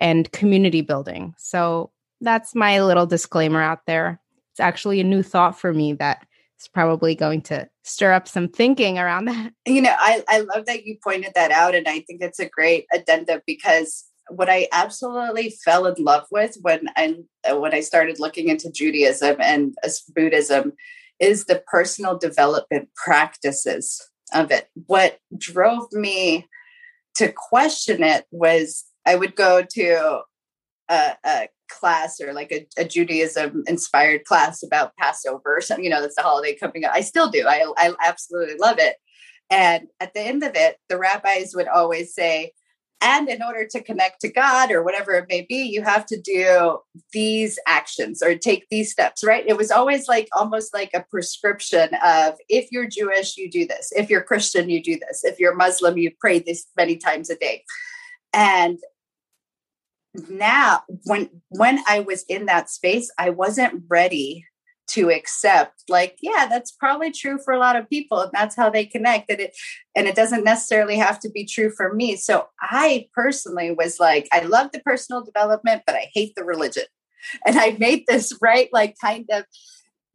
and 0.00 0.30
community 0.30 0.80
building. 0.80 1.34
So 1.36 1.90
that's 2.20 2.54
my 2.54 2.80
little 2.80 3.04
disclaimer 3.04 3.60
out 3.60 3.84
there. 3.86 4.20
It's 4.52 4.60
actually 4.60 5.00
a 5.00 5.04
new 5.04 5.24
thought 5.24 5.58
for 5.58 5.74
me 5.74 5.92
that 5.94 6.24
is 6.60 6.68
probably 6.68 7.14
going 7.14 7.42
to 7.42 7.68
stir 7.84 8.12
up 8.12 8.28
some 8.28 8.48
thinking 8.48 8.98
around 8.98 9.26
that. 9.26 9.52
You 9.66 9.82
know, 9.82 9.94
I, 9.96 10.24
I 10.28 10.40
love 10.40 10.66
that 10.66 10.84
you 10.84 10.96
pointed 11.02 11.32
that 11.34 11.50
out. 11.50 11.74
And 11.74 11.86
I 11.86 12.00
think 12.00 12.22
it's 12.22 12.38
a 12.38 12.48
great 12.48 12.86
addendum 12.92 13.42
because 13.46 14.04
what 14.28 14.48
I 14.48 14.68
absolutely 14.72 15.54
fell 15.64 15.86
in 15.86 16.02
love 16.02 16.24
with 16.30 16.56
when 16.60 16.88
I 16.96 17.16
when 17.52 17.74
I 17.74 17.80
started 17.80 18.18
looking 18.18 18.48
into 18.48 18.70
Judaism 18.70 19.36
and 19.40 19.74
Buddhism 20.14 20.72
is 21.18 21.44
the 21.44 21.62
personal 21.66 22.18
development 22.18 22.88
practices 22.94 24.00
of 24.32 24.50
it. 24.50 24.68
What 24.86 25.18
drove 25.36 25.92
me 25.92 26.46
to 27.16 27.32
question 27.32 28.02
it 28.02 28.26
was 28.30 28.84
I 29.06 29.16
would 29.16 29.34
go 29.34 29.62
to 29.62 30.20
a, 30.88 31.16
a 31.24 31.48
class 31.68 32.20
or 32.20 32.32
like 32.32 32.52
a, 32.52 32.66
a, 32.76 32.84
Judaism 32.84 33.64
inspired 33.66 34.24
class 34.24 34.62
about 34.62 34.96
Passover 34.96 35.60
something, 35.60 35.84
you 35.84 35.90
know, 35.90 36.00
that's 36.00 36.16
the 36.16 36.22
holiday 36.22 36.54
coming 36.54 36.84
up. 36.84 36.92
I 36.94 37.00
still 37.00 37.30
do. 37.30 37.46
I, 37.46 37.72
I 37.76 37.94
absolutely 38.04 38.56
love 38.58 38.78
it. 38.78 38.96
And 39.50 39.88
at 40.00 40.14
the 40.14 40.20
end 40.20 40.42
of 40.42 40.52
it, 40.54 40.76
the 40.88 40.98
rabbis 40.98 41.54
would 41.54 41.68
always 41.68 42.14
say, 42.14 42.52
and 43.00 43.28
in 43.28 43.42
order 43.42 43.64
to 43.66 43.82
connect 43.82 44.20
to 44.22 44.32
God 44.32 44.72
or 44.72 44.82
whatever 44.82 45.12
it 45.12 45.26
may 45.28 45.46
be, 45.48 45.62
you 45.62 45.82
have 45.82 46.04
to 46.06 46.20
do 46.20 46.78
these 47.12 47.58
actions 47.66 48.22
or 48.22 48.34
take 48.34 48.66
these 48.70 48.90
steps, 48.90 49.22
right? 49.22 49.44
It 49.46 49.56
was 49.56 49.70
always 49.70 50.08
like 50.08 50.28
almost 50.32 50.74
like 50.74 50.90
a 50.94 51.04
prescription 51.08 51.90
of 52.04 52.34
if 52.48 52.72
you're 52.72 52.88
Jewish, 52.88 53.36
you 53.36 53.48
do 53.48 53.66
this. 53.66 53.92
If 53.94 54.10
you're 54.10 54.24
Christian, 54.24 54.68
you 54.68 54.82
do 54.82 54.98
this. 54.98 55.22
If 55.22 55.38
you're 55.38 55.54
Muslim, 55.54 55.96
you 55.96 56.10
pray 56.18 56.40
this 56.40 56.66
many 56.76 56.96
times 56.96 57.30
a 57.30 57.36
day. 57.36 57.64
And 58.32 58.78
now 60.28 60.82
when 61.04 61.28
when 61.48 61.78
i 61.86 62.00
was 62.00 62.24
in 62.28 62.46
that 62.46 62.70
space 62.70 63.10
i 63.18 63.30
wasn't 63.30 63.82
ready 63.88 64.44
to 64.88 65.10
accept 65.10 65.84
like 65.88 66.16
yeah 66.22 66.46
that's 66.48 66.72
probably 66.72 67.12
true 67.12 67.38
for 67.44 67.52
a 67.52 67.58
lot 67.58 67.76
of 67.76 67.88
people 67.88 68.20
and 68.20 68.32
that's 68.32 68.56
how 68.56 68.70
they 68.70 68.86
connect 68.86 69.30
and 69.30 69.40
it 69.40 69.56
and 69.94 70.08
it 70.08 70.14
doesn't 70.14 70.44
necessarily 70.44 70.96
have 70.96 71.20
to 71.20 71.30
be 71.30 71.44
true 71.44 71.70
for 71.70 71.92
me. 71.92 72.16
So 72.16 72.48
i 72.60 73.06
personally 73.14 73.70
was 73.70 74.00
like 74.00 74.26
i 74.32 74.40
love 74.40 74.72
the 74.72 74.80
personal 74.80 75.22
development 75.22 75.82
but 75.86 75.94
i 75.94 76.08
hate 76.14 76.34
the 76.34 76.44
religion. 76.44 76.84
And 77.46 77.58
i 77.58 77.76
made 77.78 78.04
this 78.08 78.32
right 78.40 78.70
like 78.72 78.96
kind 79.00 79.26
of 79.30 79.44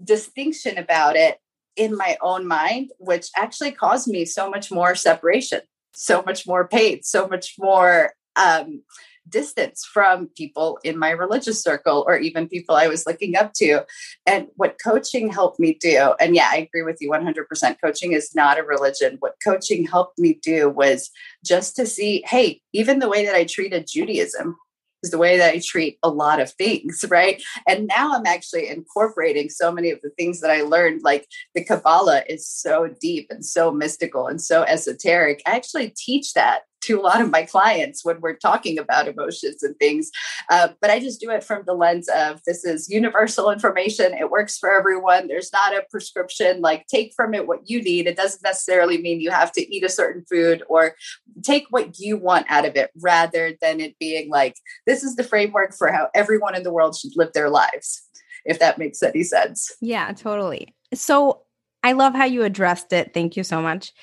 distinction 0.04 0.78
about 0.78 1.16
it 1.16 1.38
in 1.76 1.96
my 1.96 2.18
own 2.22 2.48
mind 2.48 2.90
which 2.98 3.28
actually 3.38 3.72
caused 3.72 4.08
me 4.08 4.26
so 4.26 4.50
much 4.50 4.72
more 4.72 4.96
separation 4.96 5.62
so 5.94 6.24
much 6.24 6.48
more 6.48 6.68
pain 6.68 7.04
so 7.04 7.28
much 7.28 7.56
more 7.60 8.14
um 8.36 8.82
distance 9.30 9.86
from 9.86 10.28
people 10.36 10.80
in 10.84 10.98
my 10.98 11.10
religious 11.10 11.62
circle 11.62 12.04
or 12.08 12.18
even 12.18 12.48
people 12.48 12.76
I 12.76 12.88
was 12.88 13.06
looking 13.06 13.36
up 13.36 13.54
to. 13.54 13.86
And 14.26 14.48
what 14.56 14.78
coaching 14.84 15.32
helped 15.32 15.60
me 15.60 15.78
do, 15.80 16.14
and 16.20 16.36
yeah, 16.36 16.50
I 16.52 16.58
agree 16.58 16.84
with 16.84 16.98
you 17.00 17.10
100%. 17.10 17.78
Coaching 17.82 18.14
is 18.14 18.36
not 18.36 18.60
a 18.60 18.64
religion. 18.64 19.18
What 19.20 19.36
coaching 19.44 19.86
helped 19.86 20.20
me 20.20 20.40
do 20.42 20.70
was 20.70 21.10
just 21.46 21.76
to 21.78 21.86
see, 21.86 22.24
hey, 22.28 22.62
even 22.74 23.00
the 23.00 23.10
way 23.10 23.26
that 23.26 23.36
I 23.36 23.46
treated 23.46 23.88
Judaism 23.88 24.58
is 25.04 25.12
the 25.12 25.18
way 25.18 25.38
that 25.38 25.54
I 25.54 25.60
treat 25.64 26.00
a 26.02 26.10
lot 26.10 26.40
of 26.40 26.52
things, 26.52 27.04
right? 27.10 27.42
And 27.68 27.88
now 27.88 28.14
I'm 28.14 28.26
actually 28.26 28.70
incorporating 28.70 29.50
so 29.50 29.72
many 29.72 29.92
of 29.92 30.00
the 30.02 30.12
things 30.12 30.40
that 30.42 30.50
I 30.50 30.62
learned. 30.62 31.02
Like 31.04 31.28
the 31.54 31.64
Kabbalah 31.64 32.24
is 32.28 32.48
so 32.48 32.90
deep 33.02 33.28
and 33.30 33.46
so 33.46 33.72
mystical 33.72 34.28
and 34.28 34.42
so 34.42 34.64
esoteric. 34.64 35.42
I 35.46 35.56
actually 35.56 35.94
teach 35.96 36.34
that 36.34 36.62
to 36.86 37.00
a 37.00 37.02
lot 37.02 37.22
of 37.22 37.32
my 37.32 37.44
clients 37.44 38.04
when 38.04 38.20
we're 38.22 38.36
talking 38.36 38.78
about 38.78 39.08
emotions 39.08 39.64
and 39.64 39.78
things. 39.78 40.12
Uh, 40.50 40.70
but 40.82 40.90
I 40.90 41.00
just 41.00 41.20
do 41.20 41.30
it 41.30 41.44
from 41.44 41.64
the 41.66 41.74
lens 41.74 42.10
of 42.10 42.42
this 42.46 42.64
is 42.66 42.90
universal 42.90 43.52
information. 43.52 44.14
It 44.14 44.30
works 44.30 44.58
for 44.58 44.72
everyone. 44.72 45.28
There's 45.28 45.52
not 45.52 45.74
a 45.74 45.86
prescription, 45.90 46.62
like 46.62 46.88
take 46.88 47.14
from 47.16 47.34
it 47.34 47.48
what 47.48 47.70
you 47.70 47.82
need. 47.82 48.08
It 48.08 48.18
doesn't 48.18 48.44
necessarily 48.44 49.02
mean 49.02 49.22
you 49.22 49.32
have 49.32 49.52
to 49.54 49.76
eat 49.76 49.84
a 49.84 49.90
certain 49.90 50.26
food 50.30 50.64
or 50.68 50.96
take 51.42 51.66
what 51.70 52.00
you 52.00 52.18
want 52.18 52.46
out 52.50 52.66
of 52.66 52.76
it 52.76 52.92
rather 53.02 53.54
than 53.62 53.80
it 53.80 53.98
being 54.00 54.30
like, 54.30 54.56
this 54.86 55.04
is 55.04 55.16
the 55.16 55.24
framework 55.24 55.74
for 55.76 55.92
how 55.92 56.10
everyone 56.14 56.56
in 56.56 56.64
the 56.64 56.74
world 56.74 56.96
should 56.96 57.16
live 57.16 57.34
their 57.34 57.50
lives, 57.50 58.08
if 58.46 58.60
that 58.60 58.78
makes 58.78 59.02
any 59.02 59.24
sense. 59.24 59.72
Yeah, 59.82 60.12
totally. 60.14 60.76
So 60.94 61.42
I 61.84 61.94
love 61.94 62.14
how 62.14 62.26
you 62.26 62.44
addressed 62.44 62.94
it. 62.94 63.14
Thank 63.14 63.36
you 63.36 63.44
so 63.44 63.62
much. 63.62 63.94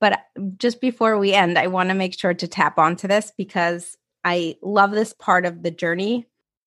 But 0.00 0.20
mm, 0.38 0.56
just 0.58 0.80
before 0.80 1.18
we 1.18 1.32
end, 1.32 1.58
I 1.58 1.66
want 1.66 1.88
to 1.90 1.94
make 1.94 2.18
sure 2.18 2.34
to 2.34 2.48
tap 2.48 2.78
onto 2.78 3.08
this 3.08 3.32
because 3.36 3.96
I 4.24 4.56
love 4.62 4.90
this 4.92 5.12
part 5.12 5.46
of 5.46 5.62
the 5.62 5.70
journey. 5.70 6.26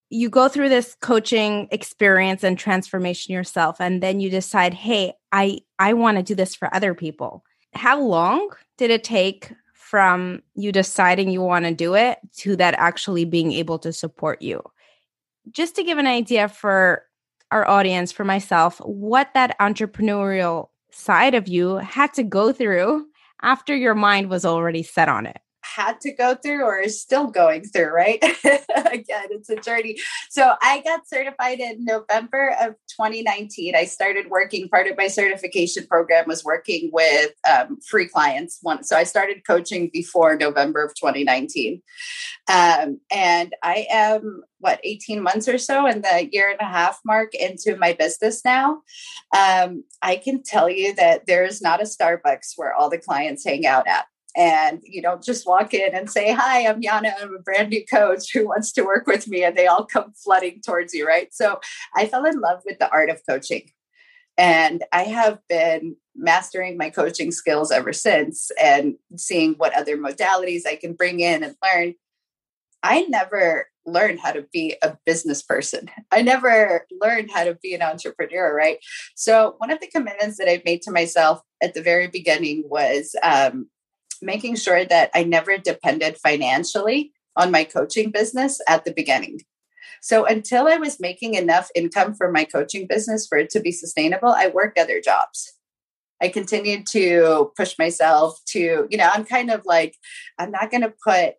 You 0.10 0.30
go 0.30 0.48
through 0.48 0.70
this 0.70 0.96
coaching 1.02 1.68
experience 1.72 2.44
and 2.44 2.58
transformation 2.58 3.34
yourself 3.34 3.80
and 3.80 4.02
then 4.02 4.20
you 4.20 4.30
decide, 4.30 4.74
"Hey, 4.74 5.14
I 5.32 5.60
I 5.78 5.94
want 5.94 6.18
to 6.18 6.24
do 6.24 6.36
this 6.36 6.56
for 6.56 6.74
other 6.74 6.94
people." 6.94 7.44
How 7.74 8.00
long 8.00 8.50
did 8.78 8.90
it 8.90 9.04
take 9.04 9.52
from 9.74 10.42
you 10.56 10.72
deciding 10.72 11.30
you 11.30 11.42
want 11.42 11.66
to 11.66 11.74
do 11.74 11.94
it 11.96 12.20
to 12.38 12.56
that 12.56 12.74
actually 12.78 13.26
being 13.26 13.52
able 13.52 13.78
to 13.80 13.94
support 13.94 14.42
you? 14.42 14.64
just 15.52 15.76
to 15.76 15.84
give 15.84 15.98
an 15.98 16.08
idea 16.08 16.48
for 16.48 17.04
our 17.52 17.68
audience, 17.68 18.12
for 18.12 18.24
myself, 18.24 18.78
what 18.80 19.30
that 19.34 19.58
entrepreneurial 19.60 20.70
side 20.92 21.34
of 21.34 21.48
you 21.48 21.78
had 21.78 22.14
to 22.14 22.24
go 22.24 22.52
through 22.52 23.08
after 23.42 23.76
your 23.76 23.96
mind 23.96 24.30
was 24.30 24.46
already 24.46 24.84
set 24.84 25.10
on 25.10 25.26
it 25.26 25.40
had 25.76 26.02
to 26.02 26.12
go 26.12 26.36
through 26.36 26.64
or 26.64 26.80
is 26.80 27.02
still 27.02 27.28
going 27.28 27.64
through, 27.64 27.90
right? 27.90 28.22
Again, 28.24 29.28
it's 29.32 29.50
a 29.50 29.56
journey. 29.56 29.98
So 30.30 30.54
I 30.62 30.82
got 30.82 31.08
certified 31.08 31.60
in 31.60 31.86
November 31.86 32.56
of 32.62 32.76
2019. 32.98 33.76
I 33.76 33.86
started 33.86 34.30
working, 34.30 34.70
part 34.70 34.88
of 34.88 34.98
my 34.98 35.08
certification 35.08 35.88
program 35.88 36.26
was 36.28 36.44
working 36.44 36.90
with 36.92 37.32
um, 37.50 37.80
free 37.82 38.08
clients. 38.08 38.62
So 38.82 38.96
I 38.96 39.04
started 39.04 39.46
coaching 39.46 39.90
before 39.92 40.36
November 40.36 40.84
of 40.84 40.96
2019. 40.96 41.82
Um, 42.48 43.00
and 43.12 43.54
I 43.64 43.88
am 43.90 44.44
what 44.60 44.80
18 44.84 45.22
months 45.22 45.48
or 45.48 45.58
so 45.58 45.86
and 45.86 46.04
the 46.04 46.30
year 46.32 46.50
and 46.50 46.60
a 46.60 46.66
half 46.66 47.00
mark 47.06 47.34
into 47.34 47.78
my 47.78 47.94
business 47.94 48.44
now 48.44 48.82
um, 49.36 49.84
i 50.02 50.16
can 50.16 50.44
tell 50.44 50.70
you 50.70 50.94
that 50.96 51.26
there 51.26 51.46
is 51.46 51.62
not 51.62 51.82
a 51.82 51.86
starbucks 51.86 52.54
where 52.58 52.74
all 52.74 52.90
the 52.90 52.98
clients 52.98 53.46
hang 53.46 53.66
out 53.66 53.88
at 53.88 54.06
and 54.36 54.82
you 54.84 55.02
don't 55.02 55.24
just 55.24 55.48
walk 55.48 55.74
in 55.74 55.94
and 55.94 56.10
say 56.10 56.32
hi 56.32 56.68
i'm 56.68 56.82
yana 56.82 57.12
i'm 57.22 57.36
a 57.36 57.40
brand 57.40 57.70
new 57.70 57.84
coach 57.86 58.32
who 58.34 58.48
wants 58.48 58.72
to 58.72 58.84
work 58.84 59.08
with 59.08 59.28
me 59.28 59.44
and 59.44 59.58
they 59.58 59.68
all 59.68 59.86
come 59.86 60.12
flooding 60.14 60.62
towards 60.66 60.94
you 60.94 61.08
right 61.08 61.34
so 61.34 61.60
i 61.96 62.06
fell 62.06 62.26
in 62.26 62.40
love 62.40 62.62
with 62.66 62.78
the 62.80 62.90
art 62.92 63.10
of 63.10 63.22
coaching 63.28 63.70
and 64.38 64.84
i 64.92 65.04
have 65.04 65.40
been 65.48 65.96
mastering 66.16 66.78
my 66.78 66.90
coaching 66.90 67.32
skills 67.32 67.72
ever 67.72 67.94
since 67.94 68.52
and 68.62 68.96
seeing 69.16 69.54
what 69.54 69.76
other 69.76 69.98
modalities 69.98 70.66
i 70.68 70.76
can 70.76 70.94
bring 70.94 71.20
in 71.20 71.44
and 71.44 71.56
learn 71.64 71.94
i 72.84 73.02
never 73.10 73.68
learned 73.86 74.20
how 74.20 74.32
to 74.32 74.46
be 74.54 74.76
a 74.84 74.98
business 75.06 75.42
person. 75.42 75.90
I 76.12 76.22
never 76.22 76.86
learned 77.02 77.32
how 77.32 77.44
to 77.44 77.56
be 77.56 77.74
an 77.74 77.82
entrepreneur, 77.82 78.54
right? 78.54 78.78
So, 79.16 79.56
one 79.58 79.72
of 79.72 79.80
the 79.80 79.88
commitments 79.88 80.38
that 80.38 80.48
i've 80.48 80.66
made 80.66 80.82
to 80.84 80.92
myself 80.92 81.42
at 81.62 81.74
the 81.74 81.82
very 81.82 82.08
beginning 82.08 82.64
was 82.68 83.16
um, 83.24 83.68
making 84.22 84.56
sure 84.56 84.86
that 84.86 85.10
I 85.14 85.24
never 85.24 85.58
depended 85.58 86.18
financially 86.18 87.12
on 87.36 87.52
my 87.52 87.64
coaching 87.64 88.12
business 88.12 88.60
at 88.68 88.86
the 88.86 88.92
beginning. 88.92 89.42
So 90.02 90.26
until 90.26 90.68
I 90.68 90.78
was 90.78 91.00
making 91.00 91.34
enough 91.34 91.70
income 91.76 92.16
for 92.16 92.32
my 92.32 92.46
coaching 92.46 92.88
business 92.88 93.28
for 93.28 93.38
it 93.38 93.50
to 93.52 93.60
be 93.60 93.72
sustainable, 93.72 94.30
I 94.30 94.48
worked 94.48 94.78
other 94.78 95.02
jobs. 95.02 95.54
I 96.22 96.30
continued 96.30 96.86
to 96.92 97.52
push 97.56 97.78
myself 97.80 98.40
to, 98.50 98.88
you 98.90 98.98
know, 98.98 99.10
I'm 99.12 99.26
kind 99.26 99.50
of 99.50 99.66
like, 99.66 99.96
I'm 100.38 100.52
not 100.52 100.72
going 100.72 100.82
to 100.82 100.94
put, 101.04 101.36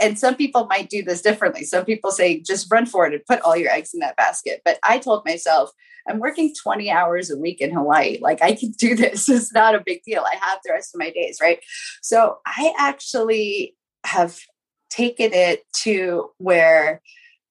and 0.00 0.18
some 0.18 0.34
people 0.34 0.66
might 0.66 0.90
do 0.90 1.02
this 1.02 1.22
differently. 1.22 1.64
Some 1.64 1.84
people 1.84 2.10
say, 2.10 2.40
just 2.40 2.70
run 2.70 2.86
for 2.86 3.06
it 3.06 3.14
and 3.14 3.24
put 3.26 3.40
all 3.42 3.56
your 3.56 3.70
eggs 3.70 3.94
in 3.94 4.00
that 4.00 4.16
basket. 4.16 4.60
But 4.64 4.78
I 4.82 4.98
told 4.98 5.24
myself, 5.24 5.70
I'm 6.10 6.18
working 6.18 6.52
20 6.54 6.90
hours 6.90 7.30
a 7.30 7.38
week 7.38 7.60
in 7.60 7.72
Hawaii. 7.72 8.18
Like 8.20 8.42
I 8.42 8.52
can 8.52 8.72
do 8.72 8.94
this. 8.96 9.28
It's 9.28 9.52
not 9.52 9.74
a 9.74 9.82
big 9.84 10.02
deal. 10.02 10.24
I 10.24 10.36
have 10.36 10.58
the 10.64 10.72
rest 10.72 10.94
of 10.94 10.98
my 10.98 11.10
days, 11.10 11.38
right? 11.40 11.60
So 12.02 12.38
I 12.46 12.74
actually 12.78 13.76
have 14.04 14.38
taken 14.90 15.32
it 15.32 15.62
to 15.82 16.30
where 16.38 17.00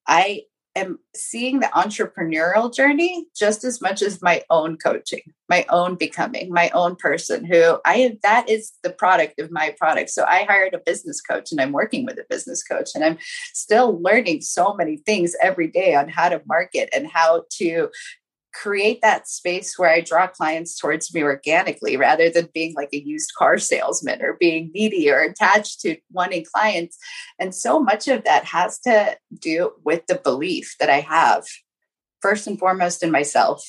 I 0.08 0.44
am 0.76 1.00
seeing 1.16 1.60
the 1.60 1.68
entrepreneurial 1.68 2.74
journey 2.74 3.26
just 3.36 3.64
as 3.64 3.82
much 3.82 4.02
as 4.02 4.22
my 4.22 4.44
own 4.50 4.78
coaching, 4.78 5.22
my 5.48 5.66
own 5.70 5.96
becoming, 5.96 6.52
my 6.52 6.70
own 6.70 6.96
person 6.96 7.44
who 7.44 7.80
I 7.86 7.98
have 7.98 8.22
that 8.24 8.50
is 8.50 8.72
the 8.84 8.92
product 8.92 9.40
of 9.40 9.52
my 9.52 9.76
product. 9.78 10.10
So 10.10 10.26
I 10.26 10.44
hired 10.44 10.74
a 10.74 10.80
business 10.80 11.22
coach 11.22 11.52
and 11.52 11.60
I'm 11.60 11.72
working 11.72 12.06
with 12.06 12.18
a 12.18 12.26
business 12.30 12.64
coach 12.64 12.92
and 12.96 13.04
I'm 13.04 13.18
still 13.54 14.02
learning 14.02 14.42
so 14.42 14.74
many 14.74 14.98
things 14.98 15.36
every 15.42 15.68
day 15.68 15.96
on 15.96 16.10
how 16.10 16.30
to 16.30 16.42
market 16.46 16.90
and 16.96 17.08
how 17.08 17.44
to 17.54 17.90
create 18.54 19.02
that 19.02 19.28
space 19.28 19.78
where 19.78 19.90
I 19.90 20.02
draw 20.02 20.28
clients 20.28 20.78
towards 20.78 21.14
me 21.14 21.24
organically 21.24 21.98
rather 21.98 22.30
than 22.30 22.50
being 22.54 22.74
like 22.74 22.90
a 22.94 23.04
used 23.04 23.34
car 23.38 23.58
salesman 23.58 24.22
or 24.22 24.38
being 24.40 24.72
needy 24.74 25.10
or 25.10 25.20
attached 25.20 25.82
to 25.82 25.98
wanting 26.12 26.46
clients. 26.52 26.98
And 27.40 27.54
so 27.54 27.80
much 27.80 28.08
of 28.08 28.24
that 28.24 28.46
has 28.46 28.80
to 28.80 29.18
do 29.40 29.74
with 29.84 30.06
the 30.08 30.16
belief 30.16 30.76
that 30.80 30.90
I 30.90 31.02
have, 31.02 31.46
first 32.22 32.48
and 32.48 32.58
foremost, 32.58 33.04
in 33.04 33.12
myself. 33.12 33.64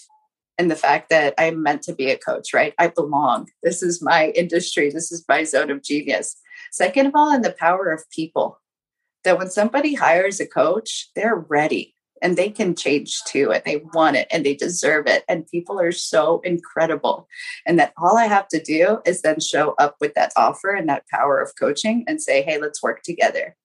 And 0.58 0.70
the 0.70 0.76
fact 0.76 1.08
that 1.08 1.34
I'm 1.38 1.62
meant 1.62 1.82
to 1.84 1.94
be 1.94 2.10
a 2.10 2.18
coach, 2.18 2.52
right? 2.52 2.74
I 2.78 2.88
belong. 2.88 3.48
This 3.62 3.82
is 3.82 4.02
my 4.02 4.28
industry. 4.30 4.90
This 4.90 5.10
is 5.10 5.24
my 5.28 5.44
zone 5.44 5.70
of 5.70 5.82
genius. 5.82 6.36
Second 6.70 7.06
of 7.06 7.12
all, 7.14 7.34
in 7.34 7.42
the 7.42 7.56
power 7.58 7.90
of 7.90 8.08
people. 8.10 8.58
That 9.24 9.36
when 9.36 9.50
somebody 9.50 9.94
hires 9.94 10.40
a 10.40 10.46
coach, 10.46 11.10
they're 11.14 11.36
ready 11.36 11.94
and 12.22 12.37
they 12.37 12.50
can 12.50 12.74
change 12.74 13.22
too 13.24 13.52
and 13.52 13.62
they 13.64 13.83
want 13.94 14.16
it 14.16 14.26
and 14.30 14.44
they 14.44 14.54
deserve 14.54 15.06
it 15.06 15.24
and 15.28 15.46
people 15.48 15.80
are 15.80 15.92
so 15.92 16.40
incredible 16.44 17.28
and 17.66 17.78
that 17.78 17.92
all 17.96 18.16
i 18.16 18.26
have 18.26 18.48
to 18.48 18.62
do 18.62 18.98
is 19.06 19.22
then 19.22 19.40
show 19.40 19.74
up 19.78 19.96
with 20.00 20.14
that 20.14 20.33
offer 20.37 20.70
and 20.70 20.88
that 20.88 21.09
power 21.09 21.40
of 21.40 21.52
coaching 21.59 22.04
and 22.06 22.20
say 22.20 22.42
hey 22.42 22.59
let's 22.59 22.83
work 22.83 23.02
together 23.02 23.56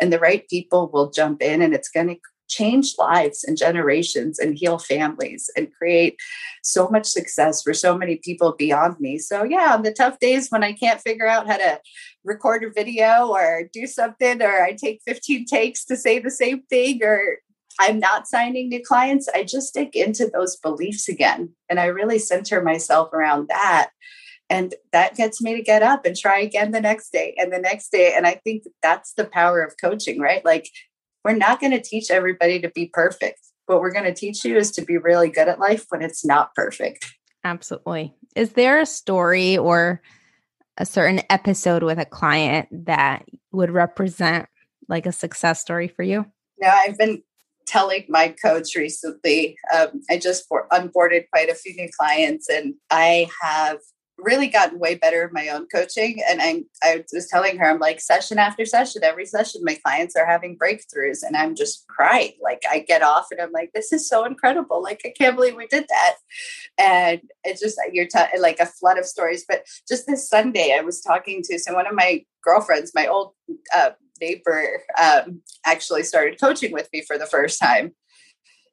and 0.00 0.12
the 0.12 0.18
right 0.18 0.48
people 0.48 0.90
will 0.92 1.10
jump 1.10 1.42
in 1.42 1.62
and 1.62 1.74
it's 1.74 1.88
going 1.88 2.08
to 2.08 2.16
change 2.52 2.94
lives 2.98 3.44
and 3.44 3.56
generations 3.56 4.38
and 4.38 4.58
heal 4.58 4.78
families 4.78 5.50
and 5.56 5.72
create 5.72 6.16
so 6.62 6.88
much 6.88 7.06
success 7.06 7.62
for 7.62 7.72
so 7.72 7.96
many 7.96 8.16
people 8.16 8.54
beyond 8.58 9.00
me. 9.00 9.18
So, 9.18 9.42
yeah, 9.42 9.74
on 9.74 9.82
the 9.82 9.92
tough 9.92 10.18
days 10.18 10.48
when 10.50 10.62
I 10.62 10.72
can't 10.72 11.00
figure 11.00 11.26
out 11.26 11.46
how 11.46 11.56
to 11.56 11.80
record 12.24 12.62
a 12.62 12.70
video 12.70 13.28
or 13.28 13.70
do 13.72 13.86
something, 13.86 14.42
or 14.42 14.62
I 14.62 14.72
take 14.74 15.00
15 15.06 15.46
takes 15.46 15.84
to 15.86 15.96
say 15.96 16.18
the 16.18 16.30
same 16.30 16.62
thing, 16.62 17.02
or 17.02 17.38
I'm 17.80 17.98
not 17.98 18.28
signing 18.28 18.68
new 18.68 18.82
clients. 18.82 19.28
I 19.34 19.44
just 19.44 19.74
dig 19.74 19.96
into 19.96 20.28
those 20.28 20.56
beliefs 20.56 21.08
again. 21.08 21.54
And 21.68 21.80
I 21.80 21.86
really 21.86 22.18
center 22.18 22.62
myself 22.62 23.12
around 23.12 23.48
that. 23.48 23.90
And 24.50 24.74
that 24.92 25.16
gets 25.16 25.40
me 25.40 25.56
to 25.56 25.62
get 25.62 25.82
up 25.82 26.04
and 26.04 26.16
try 26.16 26.40
again 26.40 26.72
the 26.72 26.80
next 26.80 27.10
day 27.10 27.34
and 27.38 27.52
the 27.52 27.58
next 27.58 27.90
day. 27.90 28.12
And 28.14 28.26
I 28.26 28.40
think 28.44 28.64
that's 28.82 29.14
the 29.14 29.24
power 29.24 29.62
of 29.62 29.74
coaching, 29.80 30.20
right? 30.20 30.44
Like, 30.44 30.68
we're 31.24 31.34
not 31.34 31.60
going 31.60 31.72
to 31.72 31.80
teach 31.80 32.10
everybody 32.10 32.60
to 32.60 32.68
be 32.68 32.90
perfect. 32.92 33.38
What 33.66 33.80
we're 33.80 33.92
going 33.92 34.04
to 34.04 34.14
teach 34.14 34.44
you 34.44 34.56
is 34.56 34.70
to 34.72 34.82
be 34.82 34.98
really 34.98 35.30
good 35.30 35.48
at 35.48 35.60
life 35.60 35.86
when 35.88 36.02
it's 36.02 36.24
not 36.24 36.54
perfect. 36.54 37.06
Absolutely. 37.44 38.14
Is 38.36 38.52
there 38.52 38.80
a 38.80 38.86
story 38.86 39.56
or 39.56 40.02
a 40.76 40.84
certain 40.84 41.20
episode 41.30 41.82
with 41.82 41.98
a 41.98 42.04
client 42.04 42.68
that 42.86 43.24
would 43.52 43.70
represent 43.70 44.48
like 44.88 45.06
a 45.06 45.12
success 45.12 45.60
story 45.60 45.88
for 45.88 46.02
you? 46.02 46.26
No, 46.60 46.68
I've 46.68 46.98
been 46.98 47.22
telling 47.66 48.04
my 48.08 48.28
coach 48.28 48.74
recently, 48.76 49.56
um, 49.74 50.02
I 50.10 50.18
just 50.18 50.46
for- 50.48 50.68
onboarded 50.70 51.24
quite 51.32 51.48
a 51.48 51.54
few 51.54 51.74
new 51.74 51.88
clients, 51.98 52.48
and 52.48 52.74
I 52.90 53.28
have 53.40 53.78
really 54.18 54.46
gotten 54.46 54.78
way 54.78 54.94
better 54.94 55.24
at 55.24 55.32
my 55.32 55.48
own 55.48 55.66
coaching. 55.66 56.22
And 56.28 56.40
I, 56.40 56.62
I 56.82 57.04
was 57.12 57.28
telling 57.28 57.58
her, 57.58 57.68
I'm 57.68 57.80
like, 57.80 58.00
session 58.00 58.38
after 58.38 58.64
session, 58.64 59.02
every 59.04 59.26
session, 59.26 59.62
my 59.64 59.78
clients 59.84 60.16
are 60.16 60.26
having 60.26 60.56
breakthroughs, 60.56 61.22
and 61.22 61.36
I'm 61.36 61.54
just 61.54 61.86
crying. 61.88 62.32
Like, 62.40 62.62
I 62.70 62.80
get 62.80 63.02
off 63.02 63.28
and 63.30 63.40
I'm 63.40 63.52
like, 63.52 63.70
this 63.74 63.92
is 63.92 64.08
so 64.08 64.24
incredible. 64.24 64.82
Like, 64.82 65.00
I 65.04 65.12
can't 65.16 65.36
believe 65.36 65.56
we 65.56 65.66
did 65.66 65.86
that. 65.88 66.14
And 66.78 67.20
it's 67.44 67.60
just, 67.60 67.78
you're 67.92 68.06
t- 68.06 68.38
like 68.38 68.60
a 68.60 68.66
flood 68.66 68.98
of 68.98 69.06
stories. 69.06 69.44
But 69.48 69.66
just 69.88 70.06
this 70.06 70.28
Sunday, 70.28 70.76
I 70.78 70.82
was 70.82 71.00
talking 71.00 71.42
to 71.44 71.58
so 71.58 71.74
one 71.74 71.86
of 71.86 71.94
my 71.94 72.24
girlfriends, 72.42 72.92
my 72.94 73.06
old 73.06 73.32
uh, 73.74 73.90
neighbor 74.20 74.82
um, 75.00 75.42
actually 75.64 76.02
started 76.02 76.40
coaching 76.40 76.72
with 76.72 76.88
me 76.92 77.02
for 77.02 77.18
the 77.18 77.26
first 77.26 77.60
time. 77.60 77.92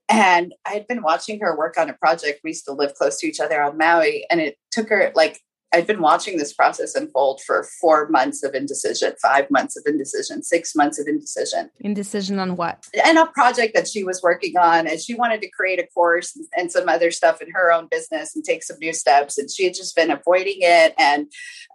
And 0.07 0.55
I'd 0.65 0.87
been 0.87 1.03
watching 1.03 1.39
her 1.41 1.55
work 1.55 1.77
on 1.77 1.89
a 1.89 1.93
project. 1.93 2.41
We 2.43 2.53
still 2.53 2.75
live 2.75 2.95
close 2.95 3.19
to 3.19 3.27
each 3.27 3.39
other 3.39 3.61
on 3.61 3.77
Maui. 3.77 4.25
And 4.29 4.41
it 4.41 4.57
took 4.71 4.89
her 4.89 5.11
like 5.15 5.39
I'd 5.71 5.85
been 5.85 6.01
watching 6.01 6.37
this 6.37 6.51
process 6.51 6.95
unfold 6.95 7.41
for 7.45 7.67
four 7.79 8.09
months 8.09 8.43
of 8.43 8.55
indecision, 8.55 9.13
five 9.21 9.51
months 9.51 9.77
of 9.77 9.83
indecision, 9.85 10.41
six 10.41 10.75
months 10.75 10.99
of 10.99 11.07
indecision. 11.07 11.69
Indecision 11.79 12.39
on 12.39 12.55
what? 12.55 12.87
And 13.05 13.19
a 13.19 13.27
project 13.27 13.75
that 13.75 13.87
she 13.87 14.03
was 14.03 14.23
working 14.23 14.57
on. 14.57 14.87
And 14.87 14.99
she 14.99 15.13
wanted 15.13 15.41
to 15.41 15.49
create 15.49 15.79
a 15.79 15.85
course 15.87 16.35
and 16.57 16.71
some 16.71 16.89
other 16.89 17.11
stuff 17.11 17.39
in 17.41 17.51
her 17.51 17.71
own 17.71 17.87
business 17.89 18.35
and 18.35 18.43
take 18.43 18.63
some 18.63 18.77
new 18.79 18.93
steps. 18.93 19.37
And 19.37 19.49
she 19.49 19.65
had 19.65 19.75
just 19.75 19.95
been 19.95 20.09
avoiding 20.09 20.57
it. 20.59 20.95
And 20.97 21.27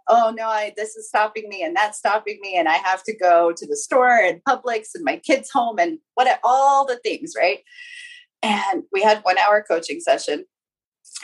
oh 0.08 0.34
no, 0.36 0.48
I, 0.48 0.72
this 0.76 0.96
is 0.96 1.08
stopping 1.08 1.48
me 1.48 1.62
and 1.62 1.76
that's 1.76 1.98
stopping 1.98 2.38
me. 2.40 2.56
And 2.56 2.68
I 2.68 2.74
have 2.74 3.04
to 3.04 3.16
go 3.16 3.52
to 3.56 3.66
the 3.66 3.76
store 3.76 4.18
and 4.18 4.42
Publix 4.42 4.88
and 4.96 5.04
my 5.04 5.18
kids' 5.18 5.50
home 5.50 5.78
and 5.78 5.98
what 6.14 6.40
all 6.42 6.84
the 6.84 6.96
things, 6.96 7.34
right? 7.38 7.60
And 8.42 8.82
we 8.92 9.02
had 9.02 9.20
one 9.22 9.38
hour 9.38 9.64
coaching 9.66 10.00
session 10.00 10.44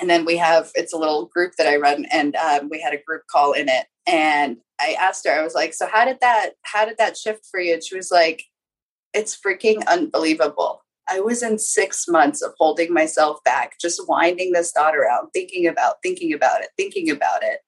and 0.00 0.08
then 0.08 0.24
we 0.24 0.36
have 0.36 0.70
it's 0.74 0.92
a 0.92 0.98
little 0.98 1.26
group 1.26 1.52
that 1.58 1.66
I 1.66 1.76
run, 1.76 2.06
and 2.12 2.36
um, 2.36 2.68
we 2.70 2.80
had 2.80 2.94
a 2.94 3.02
group 3.06 3.22
call 3.30 3.52
in 3.52 3.68
it. 3.68 3.86
And 4.06 4.58
I 4.80 4.96
asked 4.98 5.26
her, 5.26 5.32
I 5.32 5.42
was 5.42 5.54
like, 5.54 5.74
"So 5.74 5.86
how 5.86 6.04
did 6.04 6.18
that 6.20 6.50
how 6.62 6.84
did 6.84 6.98
that 6.98 7.16
shift 7.16 7.46
for 7.50 7.60
you?" 7.60 7.74
And 7.74 7.84
she 7.84 7.96
was 7.96 8.10
like, 8.10 8.44
"It's 9.14 9.38
freaking 9.38 9.86
unbelievable." 9.86 10.82
I 11.08 11.20
was 11.20 11.42
in 11.42 11.58
six 11.58 12.06
months 12.06 12.40
of 12.40 12.54
holding 12.56 12.94
myself 12.94 13.42
back, 13.44 13.80
just 13.80 14.08
winding 14.08 14.52
this 14.52 14.70
thought 14.70 14.96
around, 14.96 15.30
thinking 15.32 15.66
about, 15.66 15.96
thinking 16.04 16.32
about 16.32 16.60
it, 16.60 16.68
thinking 16.76 17.10
about 17.10 17.42
it. 17.42 17.60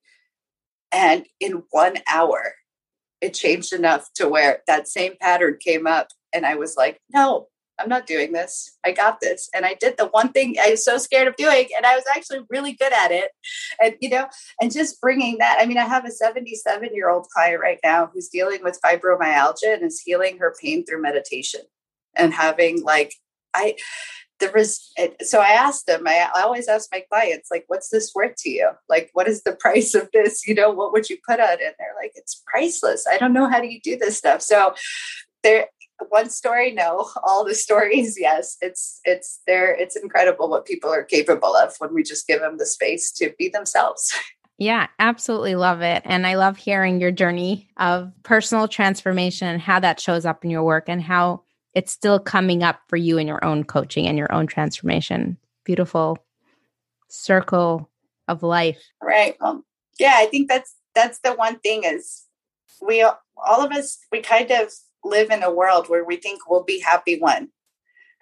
And 0.92 1.26
in 1.40 1.64
one 1.70 1.96
hour, 2.10 2.54
it 3.20 3.34
changed 3.34 3.72
enough 3.72 4.08
to 4.16 4.28
where 4.28 4.62
that 4.68 4.86
same 4.86 5.14
pattern 5.20 5.56
came 5.60 5.88
up. 5.88 6.08
And 6.32 6.46
I 6.46 6.54
was 6.54 6.76
like, 6.76 7.00
no, 7.12 7.48
I'm 7.82 7.88
not 7.88 8.06
doing 8.06 8.32
this. 8.32 8.78
I 8.84 8.92
got 8.92 9.20
this. 9.20 9.48
And 9.54 9.64
I 9.66 9.74
did 9.74 9.96
the 9.96 10.06
one 10.06 10.30
thing 10.30 10.56
I 10.60 10.70
was 10.70 10.84
so 10.84 10.98
scared 10.98 11.28
of 11.28 11.36
doing. 11.36 11.66
And 11.76 11.84
I 11.84 11.96
was 11.96 12.04
actually 12.14 12.40
really 12.48 12.72
good 12.72 12.92
at 12.92 13.10
it. 13.10 13.30
And, 13.82 13.96
you 14.00 14.08
know, 14.08 14.28
and 14.60 14.72
just 14.72 15.00
bringing 15.00 15.38
that. 15.38 15.58
I 15.60 15.66
mean, 15.66 15.78
I 15.78 15.84
have 15.84 16.04
a 16.04 16.10
77 16.10 16.90
year 16.94 17.10
old 17.10 17.26
client 17.34 17.60
right 17.60 17.80
now 17.82 18.10
who's 18.12 18.28
dealing 18.28 18.62
with 18.62 18.78
fibromyalgia 18.84 19.74
and 19.74 19.82
is 19.82 20.00
healing 20.00 20.38
her 20.38 20.54
pain 20.60 20.84
through 20.84 21.02
meditation 21.02 21.62
and 22.14 22.32
having 22.32 22.82
like, 22.82 23.14
I, 23.54 23.76
there 24.40 24.52
was 24.52 24.90
eh, 24.98 25.10
so 25.20 25.40
i 25.40 25.50
asked 25.50 25.86
them 25.86 26.02
I, 26.04 26.28
I, 26.34 26.42
always 26.42 26.66
ask 26.66 26.88
my 26.90 27.04
clients 27.08 27.48
like 27.48 27.64
what's 27.68 27.90
this 27.90 28.12
worth 28.12 28.34
to 28.38 28.50
you 28.50 28.70
like 28.88 29.10
what 29.12 29.28
is 29.28 29.44
the 29.44 29.54
price 29.60 29.94
of 29.94 30.08
this 30.12 30.46
you 30.46 30.54
know 30.54 30.70
what 30.70 30.92
would 30.92 31.08
you 31.08 31.16
put 31.26 31.38
on 31.38 31.48
it 31.48 31.60
and 31.60 31.74
they're 31.78 31.94
like 32.00 32.10
it's 32.16 32.42
priceless 32.46 33.06
i 33.06 33.18
don't 33.18 33.32
know 33.32 33.48
how 33.48 33.60
do 33.60 33.68
you 33.68 33.80
do 33.84 33.96
this 33.96 34.18
stuff 34.18 34.42
so 34.42 34.74
there 35.44 35.68
one 36.08 36.30
story? 36.30 36.72
No 36.72 37.08
all 37.22 37.44
the 37.44 37.54
stories 37.54 38.16
yes. 38.18 38.56
It's 38.60 39.00
it's 39.04 39.40
there 39.46 39.74
it's 39.74 39.96
incredible 39.96 40.48
what 40.48 40.66
people 40.66 40.90
are 40.90 41.04
capable 41.04 41.54
of 41.56 41.74
when 41.78 41.94
we 41.94 42.02
just 42.02 42.26
give 42.26 42.40
them 42.40 42.58
the 42.58 42.66
space 42.66 43.10
to 43.12 43.32
be 43.38 43.48
themselves. 43.48 44.12
Yeah 44.58 44.86
absolutely 45.00 45.56
love 45.56 45.80
it. 45.80 46.02
And 46.04 46.24
i 46.24 46.34
love 46.34 46.56
hearing 46.56 47.00
your 47.00 47.10
journey 47.10 47.68
of 47.78 48.12
personal 48.22 48.68
transformation 48.68 49.48
and 49.48 49.60
how 49.60 49.80
that 49.80 49.98
shows 49.98 50.24
up 50.24 50.44
in 50.44 50.50
your 50.50 50.62
work 50.62 50.84
and 50.88 51.02
how 51.02 51.42
it's 51.74 51.90
still 51.90 52.20
coming 52.20 52.62
up 52.62 52.78
for 52.86 52.96
you 52.96 53.18
in 53.18 53.26
your 53.26 53.44
own 53.44 53.64
coaching 53.64 54.06
and 54.06 54.18
your 54.18 54.32
own 54.32 54.46
transformation. 54.46 55.36
Beautiful 55.64 56.18
circle 57.08 57.90
of 58.28 58.42
life. 58.44 58.78
Right 59.02 59.36
well 59.40 59.64
yeah 59.98 60.14
i 60.16 60.26
think 60.26 60.48
that's 60.48 60.74
that's 60.94 61.20
the 61.20 61.32
one 61.32 61.58
thing 61.60 61.84
is 61.84 62.24
we 62.86 63.02
all 63.02 63.64
of 63.64 63.72
us 63.72 63.98
we 64.10 64.20
kind 64.20 64.50
of 64.50 64.72
live 65.04 65.30
in 65.30 65.42
a 65.42 65.52
world 65.52 65.88
where 65.88 66.04
we 66.04 66.16
think 66.16 66.48
we'll 66.48 66.64
be 66.64 66.80
happy 66.80 67.18
when 67.18 67.50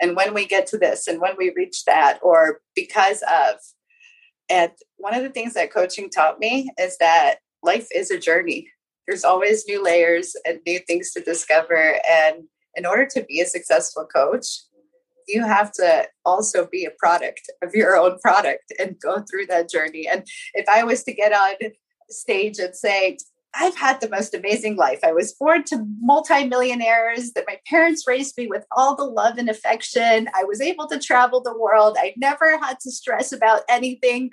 and 0.00 0.16
when 0.16 0.34
we 0.34 0.46
get 0.46 0.66
to 0.68 0.78
this 0.78 1.06
and 1.06 1.20
when 1.20 1.34
we 1.36 1.52
reach 1.54 1.84
that 1.84 2.18
or 2.22 2.60
because 2.74 3.22
of 3.22 3.56
and 4.48 4.72
one 4.96 5.14
of 5.14 5.22
the 5.22 5.30
things 5.30 5.54
that 5.54 5.72
coaching 5.72 6.10
taught 6.10 6.40
me 6.40 6.70
is 6.78 6.96
that 6.98 7.36
life 7.62 7.86
is 7.94 8.10
a 8.10 8.18
journey. 8.18 8.68
There's 9.06 9.22
always 9.22 9.64
new 9.68 9.80
layers 9.80 10.34
and 10.44 10.58
new 10.66 10.80
things 10.80 11.12
to 11.12 11.20
discover. 11.20 12.00
And 12.10 12.48
in 12.74 12.84
order 12.84 13.06
to 13.12 13.22
be 13.22 13.40
a 13.40 13.46
successful 13.46 14.06
coach 14.12 14.46
you 15.30 15.44
have 15.44 15.72
to 15.72 16.06
also 16.24 16.66
be 16.66 16.84
a 16.84 16.90
product 16.98 17.42
of 17.62 17.74
your 17.74 17.96
own 17.96 18.18
product 18.18 18.72
and 18.78 19.00
go 19.00 19.22
through 19.30 19.46
that 19.46 19.70
journey. 19.70 20.08
And 20.08 20.26
if 20.54 20.68
i 20.68 20.82
was 20.82 21.04
to 21.04 21.12
get 21.12 21.32
on 21.32 21.54
stage 22.08 22.58
and 22.58 22.74
say 22.74 23.16
I've 23.54 23.76
had 23.76 24.00
the 24.00 24.08
most 24.08 24.34
amazing 24.34 24.76
life. 24.76 25.00
I 25.02 25.12
was 25.12 25.32
born 25.32 25.64
to 25.64 25.84
multimillionaires, 26.00 27.32
that 27.32 27.44
my 27.48 27.58
parents 27.66 28.04
raised 28.06 28.36
me 28.36 28.46
with 28.46 28.64
all 28.72 28.94
the 28.94 29.04
love 29.04 29.38
and 29.38 29.48
affection. 29.48 30.28
I 30.34 30.44
was 30.44 30.60
able 30.60 30.86
to 30.88 30.98
travel 30.98 31.40
the 31.40 31.56
world. 31.56 31.96
I 31.98 32.14
never 32.16 32.58
had 32.58 32.78
to 32.80 32.90
stress 32.90 33.32
about 33.32 33.62
anything. 33.68 34.30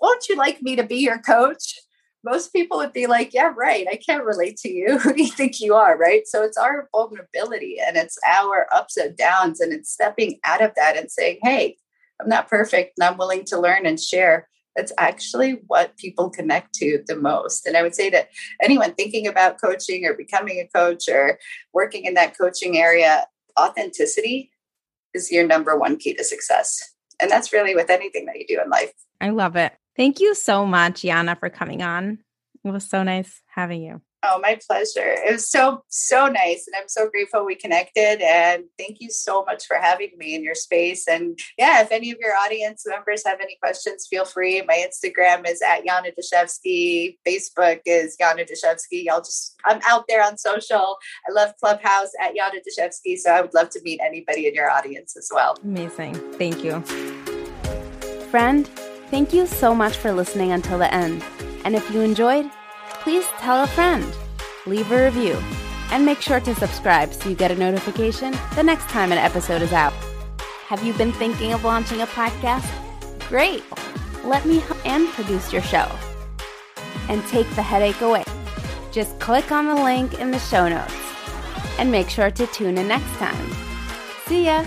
Won't 0.00 0.28
you 0.28 0.36
like 0.36 0.62
me 0.62 0.76
to 0.76 0.84
be 0.84 0.96
your 0.96 1.18
coach? 1.18 1.78
Most 2.22 2.52
people 2.52 2.78
would 2.78 2.92
be 2.92 3.06
like, 3.06 3.34
Yeah, 3.34 3.52
right. 3.56 3.86
I 3.90 3.96
can't 3.96 4.24
relate 4.24 4.56
to 4.58 4.70
you. 4.70 4.98
Who 5.00 5.14
do 5.14 5.22
you 5.22 5.30
think 5.30 5.60
you 5.60 5.74
are? 5.74 5.96
Right. 5.96 6.26
So 6.26 6.42
it's 6.42 6.58
our 6.58 6.88
vulnerability 6.92 7.78
and 7.84 7.96
it's 7.96 8.18
our 8.26 8.68
ups 8.72 8.96
and 8.96 9.16
downs, 9.16 9.60
and 9.60 9.72
it's 9.72 9.90
stepping 9.90 10.38
out 10.44 10.62
of 10.62 10.72
that 10.76 10.96
and 10.96 11.10
saying, 11.10 11.38
Hey, 11.42 11.76
I'm 12.20 12.28
not 12.28 12.48
perfect 12.48 12.98
and 12.98 13.08
I'm 13.08 13.16
willing 13.16 13.44
to 13.46 13.58
learn 13.58 13.86
and 13.86 13.98
share 13.98 14.48
that's 14.76 14.92
actually 14.98 15.60
what 15.66 15.96
people 15.96 16.30
connect 16.30 16.74
to 16.74 17.02
the 17.06 17.16
most. 17.16 17.66
And 17.66 17.76
I 17.76 17.82
would 17.82 17.94
say 17.94 18.10
that 18.10 18.28
anyone 18.62 18.94
thinking 18.94 19.26
about 19.26 19.60
coaching 19.60 20.04
or 20.06 20.14
becoming 20.14 20.58
a 20.58 20.68
coach 20.74 21.08
or 21.08 21.38
working 21.72 22.04
in 22.04 22.14
that 22.14 22.38
coaching 22.38 22.78
area, 22.78 23.26
authenticity 23.58 24.50
is 25.12 25.30
your 25.30 25.46
number 25.46 25.76
one 25.76 25.96
key 25.96 26.14
to 26.14 26.24
success. 26.24 26.94
And 27.20 27.30
that's 27.30 27.52
really 27.52 27.74
with 27.74 27.90
anything 27.90 28.26
that 28.26 28.36
you 28.36 28.46
do 28.46 28.60
in 28.62 28.70
life. 28.70 28.92
I 29.20 29.30
love 29.30 29.56
it. 29.56 29.72
Thank 29.96 30.20
you 30.20 30.34
so 30.34 30.64
much, 30.64 31.02
Yana, 31.02 31.38
for 31.38 31.50
coming 31.50 31.82
on. 31.82 32.18
It 32.64 32.70
was 32.70 32.88
so 32.88 33.02
nice 33.02 33.42
having 33.46 33.82
you. 33.82 34.00
Oh, 34.22 34.38
my 34.38 34.58
pleasure. 34.66 35.14
It 35.26 35.32
was 35.32 35.50
so, 35.50 35.82
so 35.88 36.26
nice. 36.26 36.66
And 36.66 36.76
I'm 36.78 36.88
so 36.88 37.08
grateful 37.08 37.46
we 37.46 37.54
connected. 37.54 38.20
And 38.20 38.64
thank 38.78 38.98
you 39.00 39.10
so 39.10 39.44
much 39.46 39.64
for 39.66 39.76
having 39.76 40.10
me 40.18 40.34
in 40.34 40.44
your 40.44 40.54
space. 40.54 41.08
And 41.08 41.38
yeah, 41.56 41.80
if 41.80 41.90
any 41.90 42.10
of 42.10 42.18
your 42.20 42.34
audience 42.34 42.84
members 42.86 43.24
have 43.24 43.40
any 43.40 43.56
questions, 43.62 44.06
feel 44.10 44.26
free. 44.26 44.62
My 44.68 44.86
Instagram 44.86 45.48
is 45.48 45.62
at 45.62 45.86
Yana 45.86 46.12
Dashevsky. 46.12 47.16
Facebook 47.26 47.80
is 47.86 48.16
Yana 48.20 48.46
Dashevsky. 48.46 49.04
Y'all 49.04 49.20
just, 49.20 49.54
I'm 49.64 49.80
out 49.88 50.04
there 50.06 50.22
on 50.22 50.36
social. 50.36 50.98
I 51.26 51.32
love 51.32 51.54
Clubhouse 51.58 52.10
at 52.20 52.34
Yana 52.34 52.58
Dashevsky. 52.60 53.16
So 53.16 53.30
I 53.30 53.40
would 53.40 53.54
love 53.54 53.70
to 53.70 53.80
meet 53.82 54.00
anybody 54.04 54.46
in 54.46 54.54
your 54.54 54.70
audience 54.70 55.16
as 55.16 55.30
well. 55.32 55.56
Amazing. 55.64 56.14
Thank 56.34 56.62
you. 56.62 56.82
Friend, 58.30 58.68
thank 59.10 59.32
you 59.32 59.46
so 59.46 59.74
much 59.74 59.96
for 59.96 60.12
listening 60.12 60.52
until 60.52 60.78
the 60.78 60.92
end. 60.92 61.24
And 61.64 61.74
if 61.74 61.90
you 61.90 62.02
enjoyed, 62.02 62.50
please 63.00 63.26
tell 63.38 63.62
a 63.62 63.66
friend, 63.66 64.04
leave 64.66 64.90
a 64.92 65.04
review, 65.04 65.36
and 65.90 66.04
make 66.04 66.20
sure 66.20 66.40
to 66.40 66.54
subscribe 66.54 67.12
so 67.12 67.28
you 67.28 67.34
get 67.34 67.50
a 67.50 67.56
notification 67.56 68.34
the 68.54 68.62
next 68.62 68.88
time 68.88 69.12
an 69.12 69.18
episode 69.18 69.62
is 69.62 69.72
out. 69.72 69.92
Have 70.66 70.84
you 70.84 70.92
been 70.94 71.12
thinking 71.12 71.52
of 71.52 71.64
launching 71.64 72.00
a 72.02 72.06
podcast? 72.06 72.68
Great! 73.28 73.64
Let 74.24 74.44
me 74.44 74.58
help 74.58 74.86
and 74.86 75.08
produce 75.08 75.52
your 75.52 75.62
show 75.62 75.90
and 77.08 77.26
take 77.26 77.48
the 77.50 77.62
headache 77.62 78.00
away. 78.02 78.24
Just 78.92 79.18
click 79.18 79.50
on 79.50 79.66
the 79.66 79.74
link 79.74 80.20
in 80.20 80.30
the 80.30 80.38
show 80.38 80.68
notes 80.68 80.94
and 81.78 81.90
make 81.90 82.10
sure 82.10 82.30
to 82.30 82.46
tune 82.48 82.78
in 82.78 82.88
next 82.88 83.12
time. 83.16 83.50
See 84.26 84.44
ya! 84.44 84.64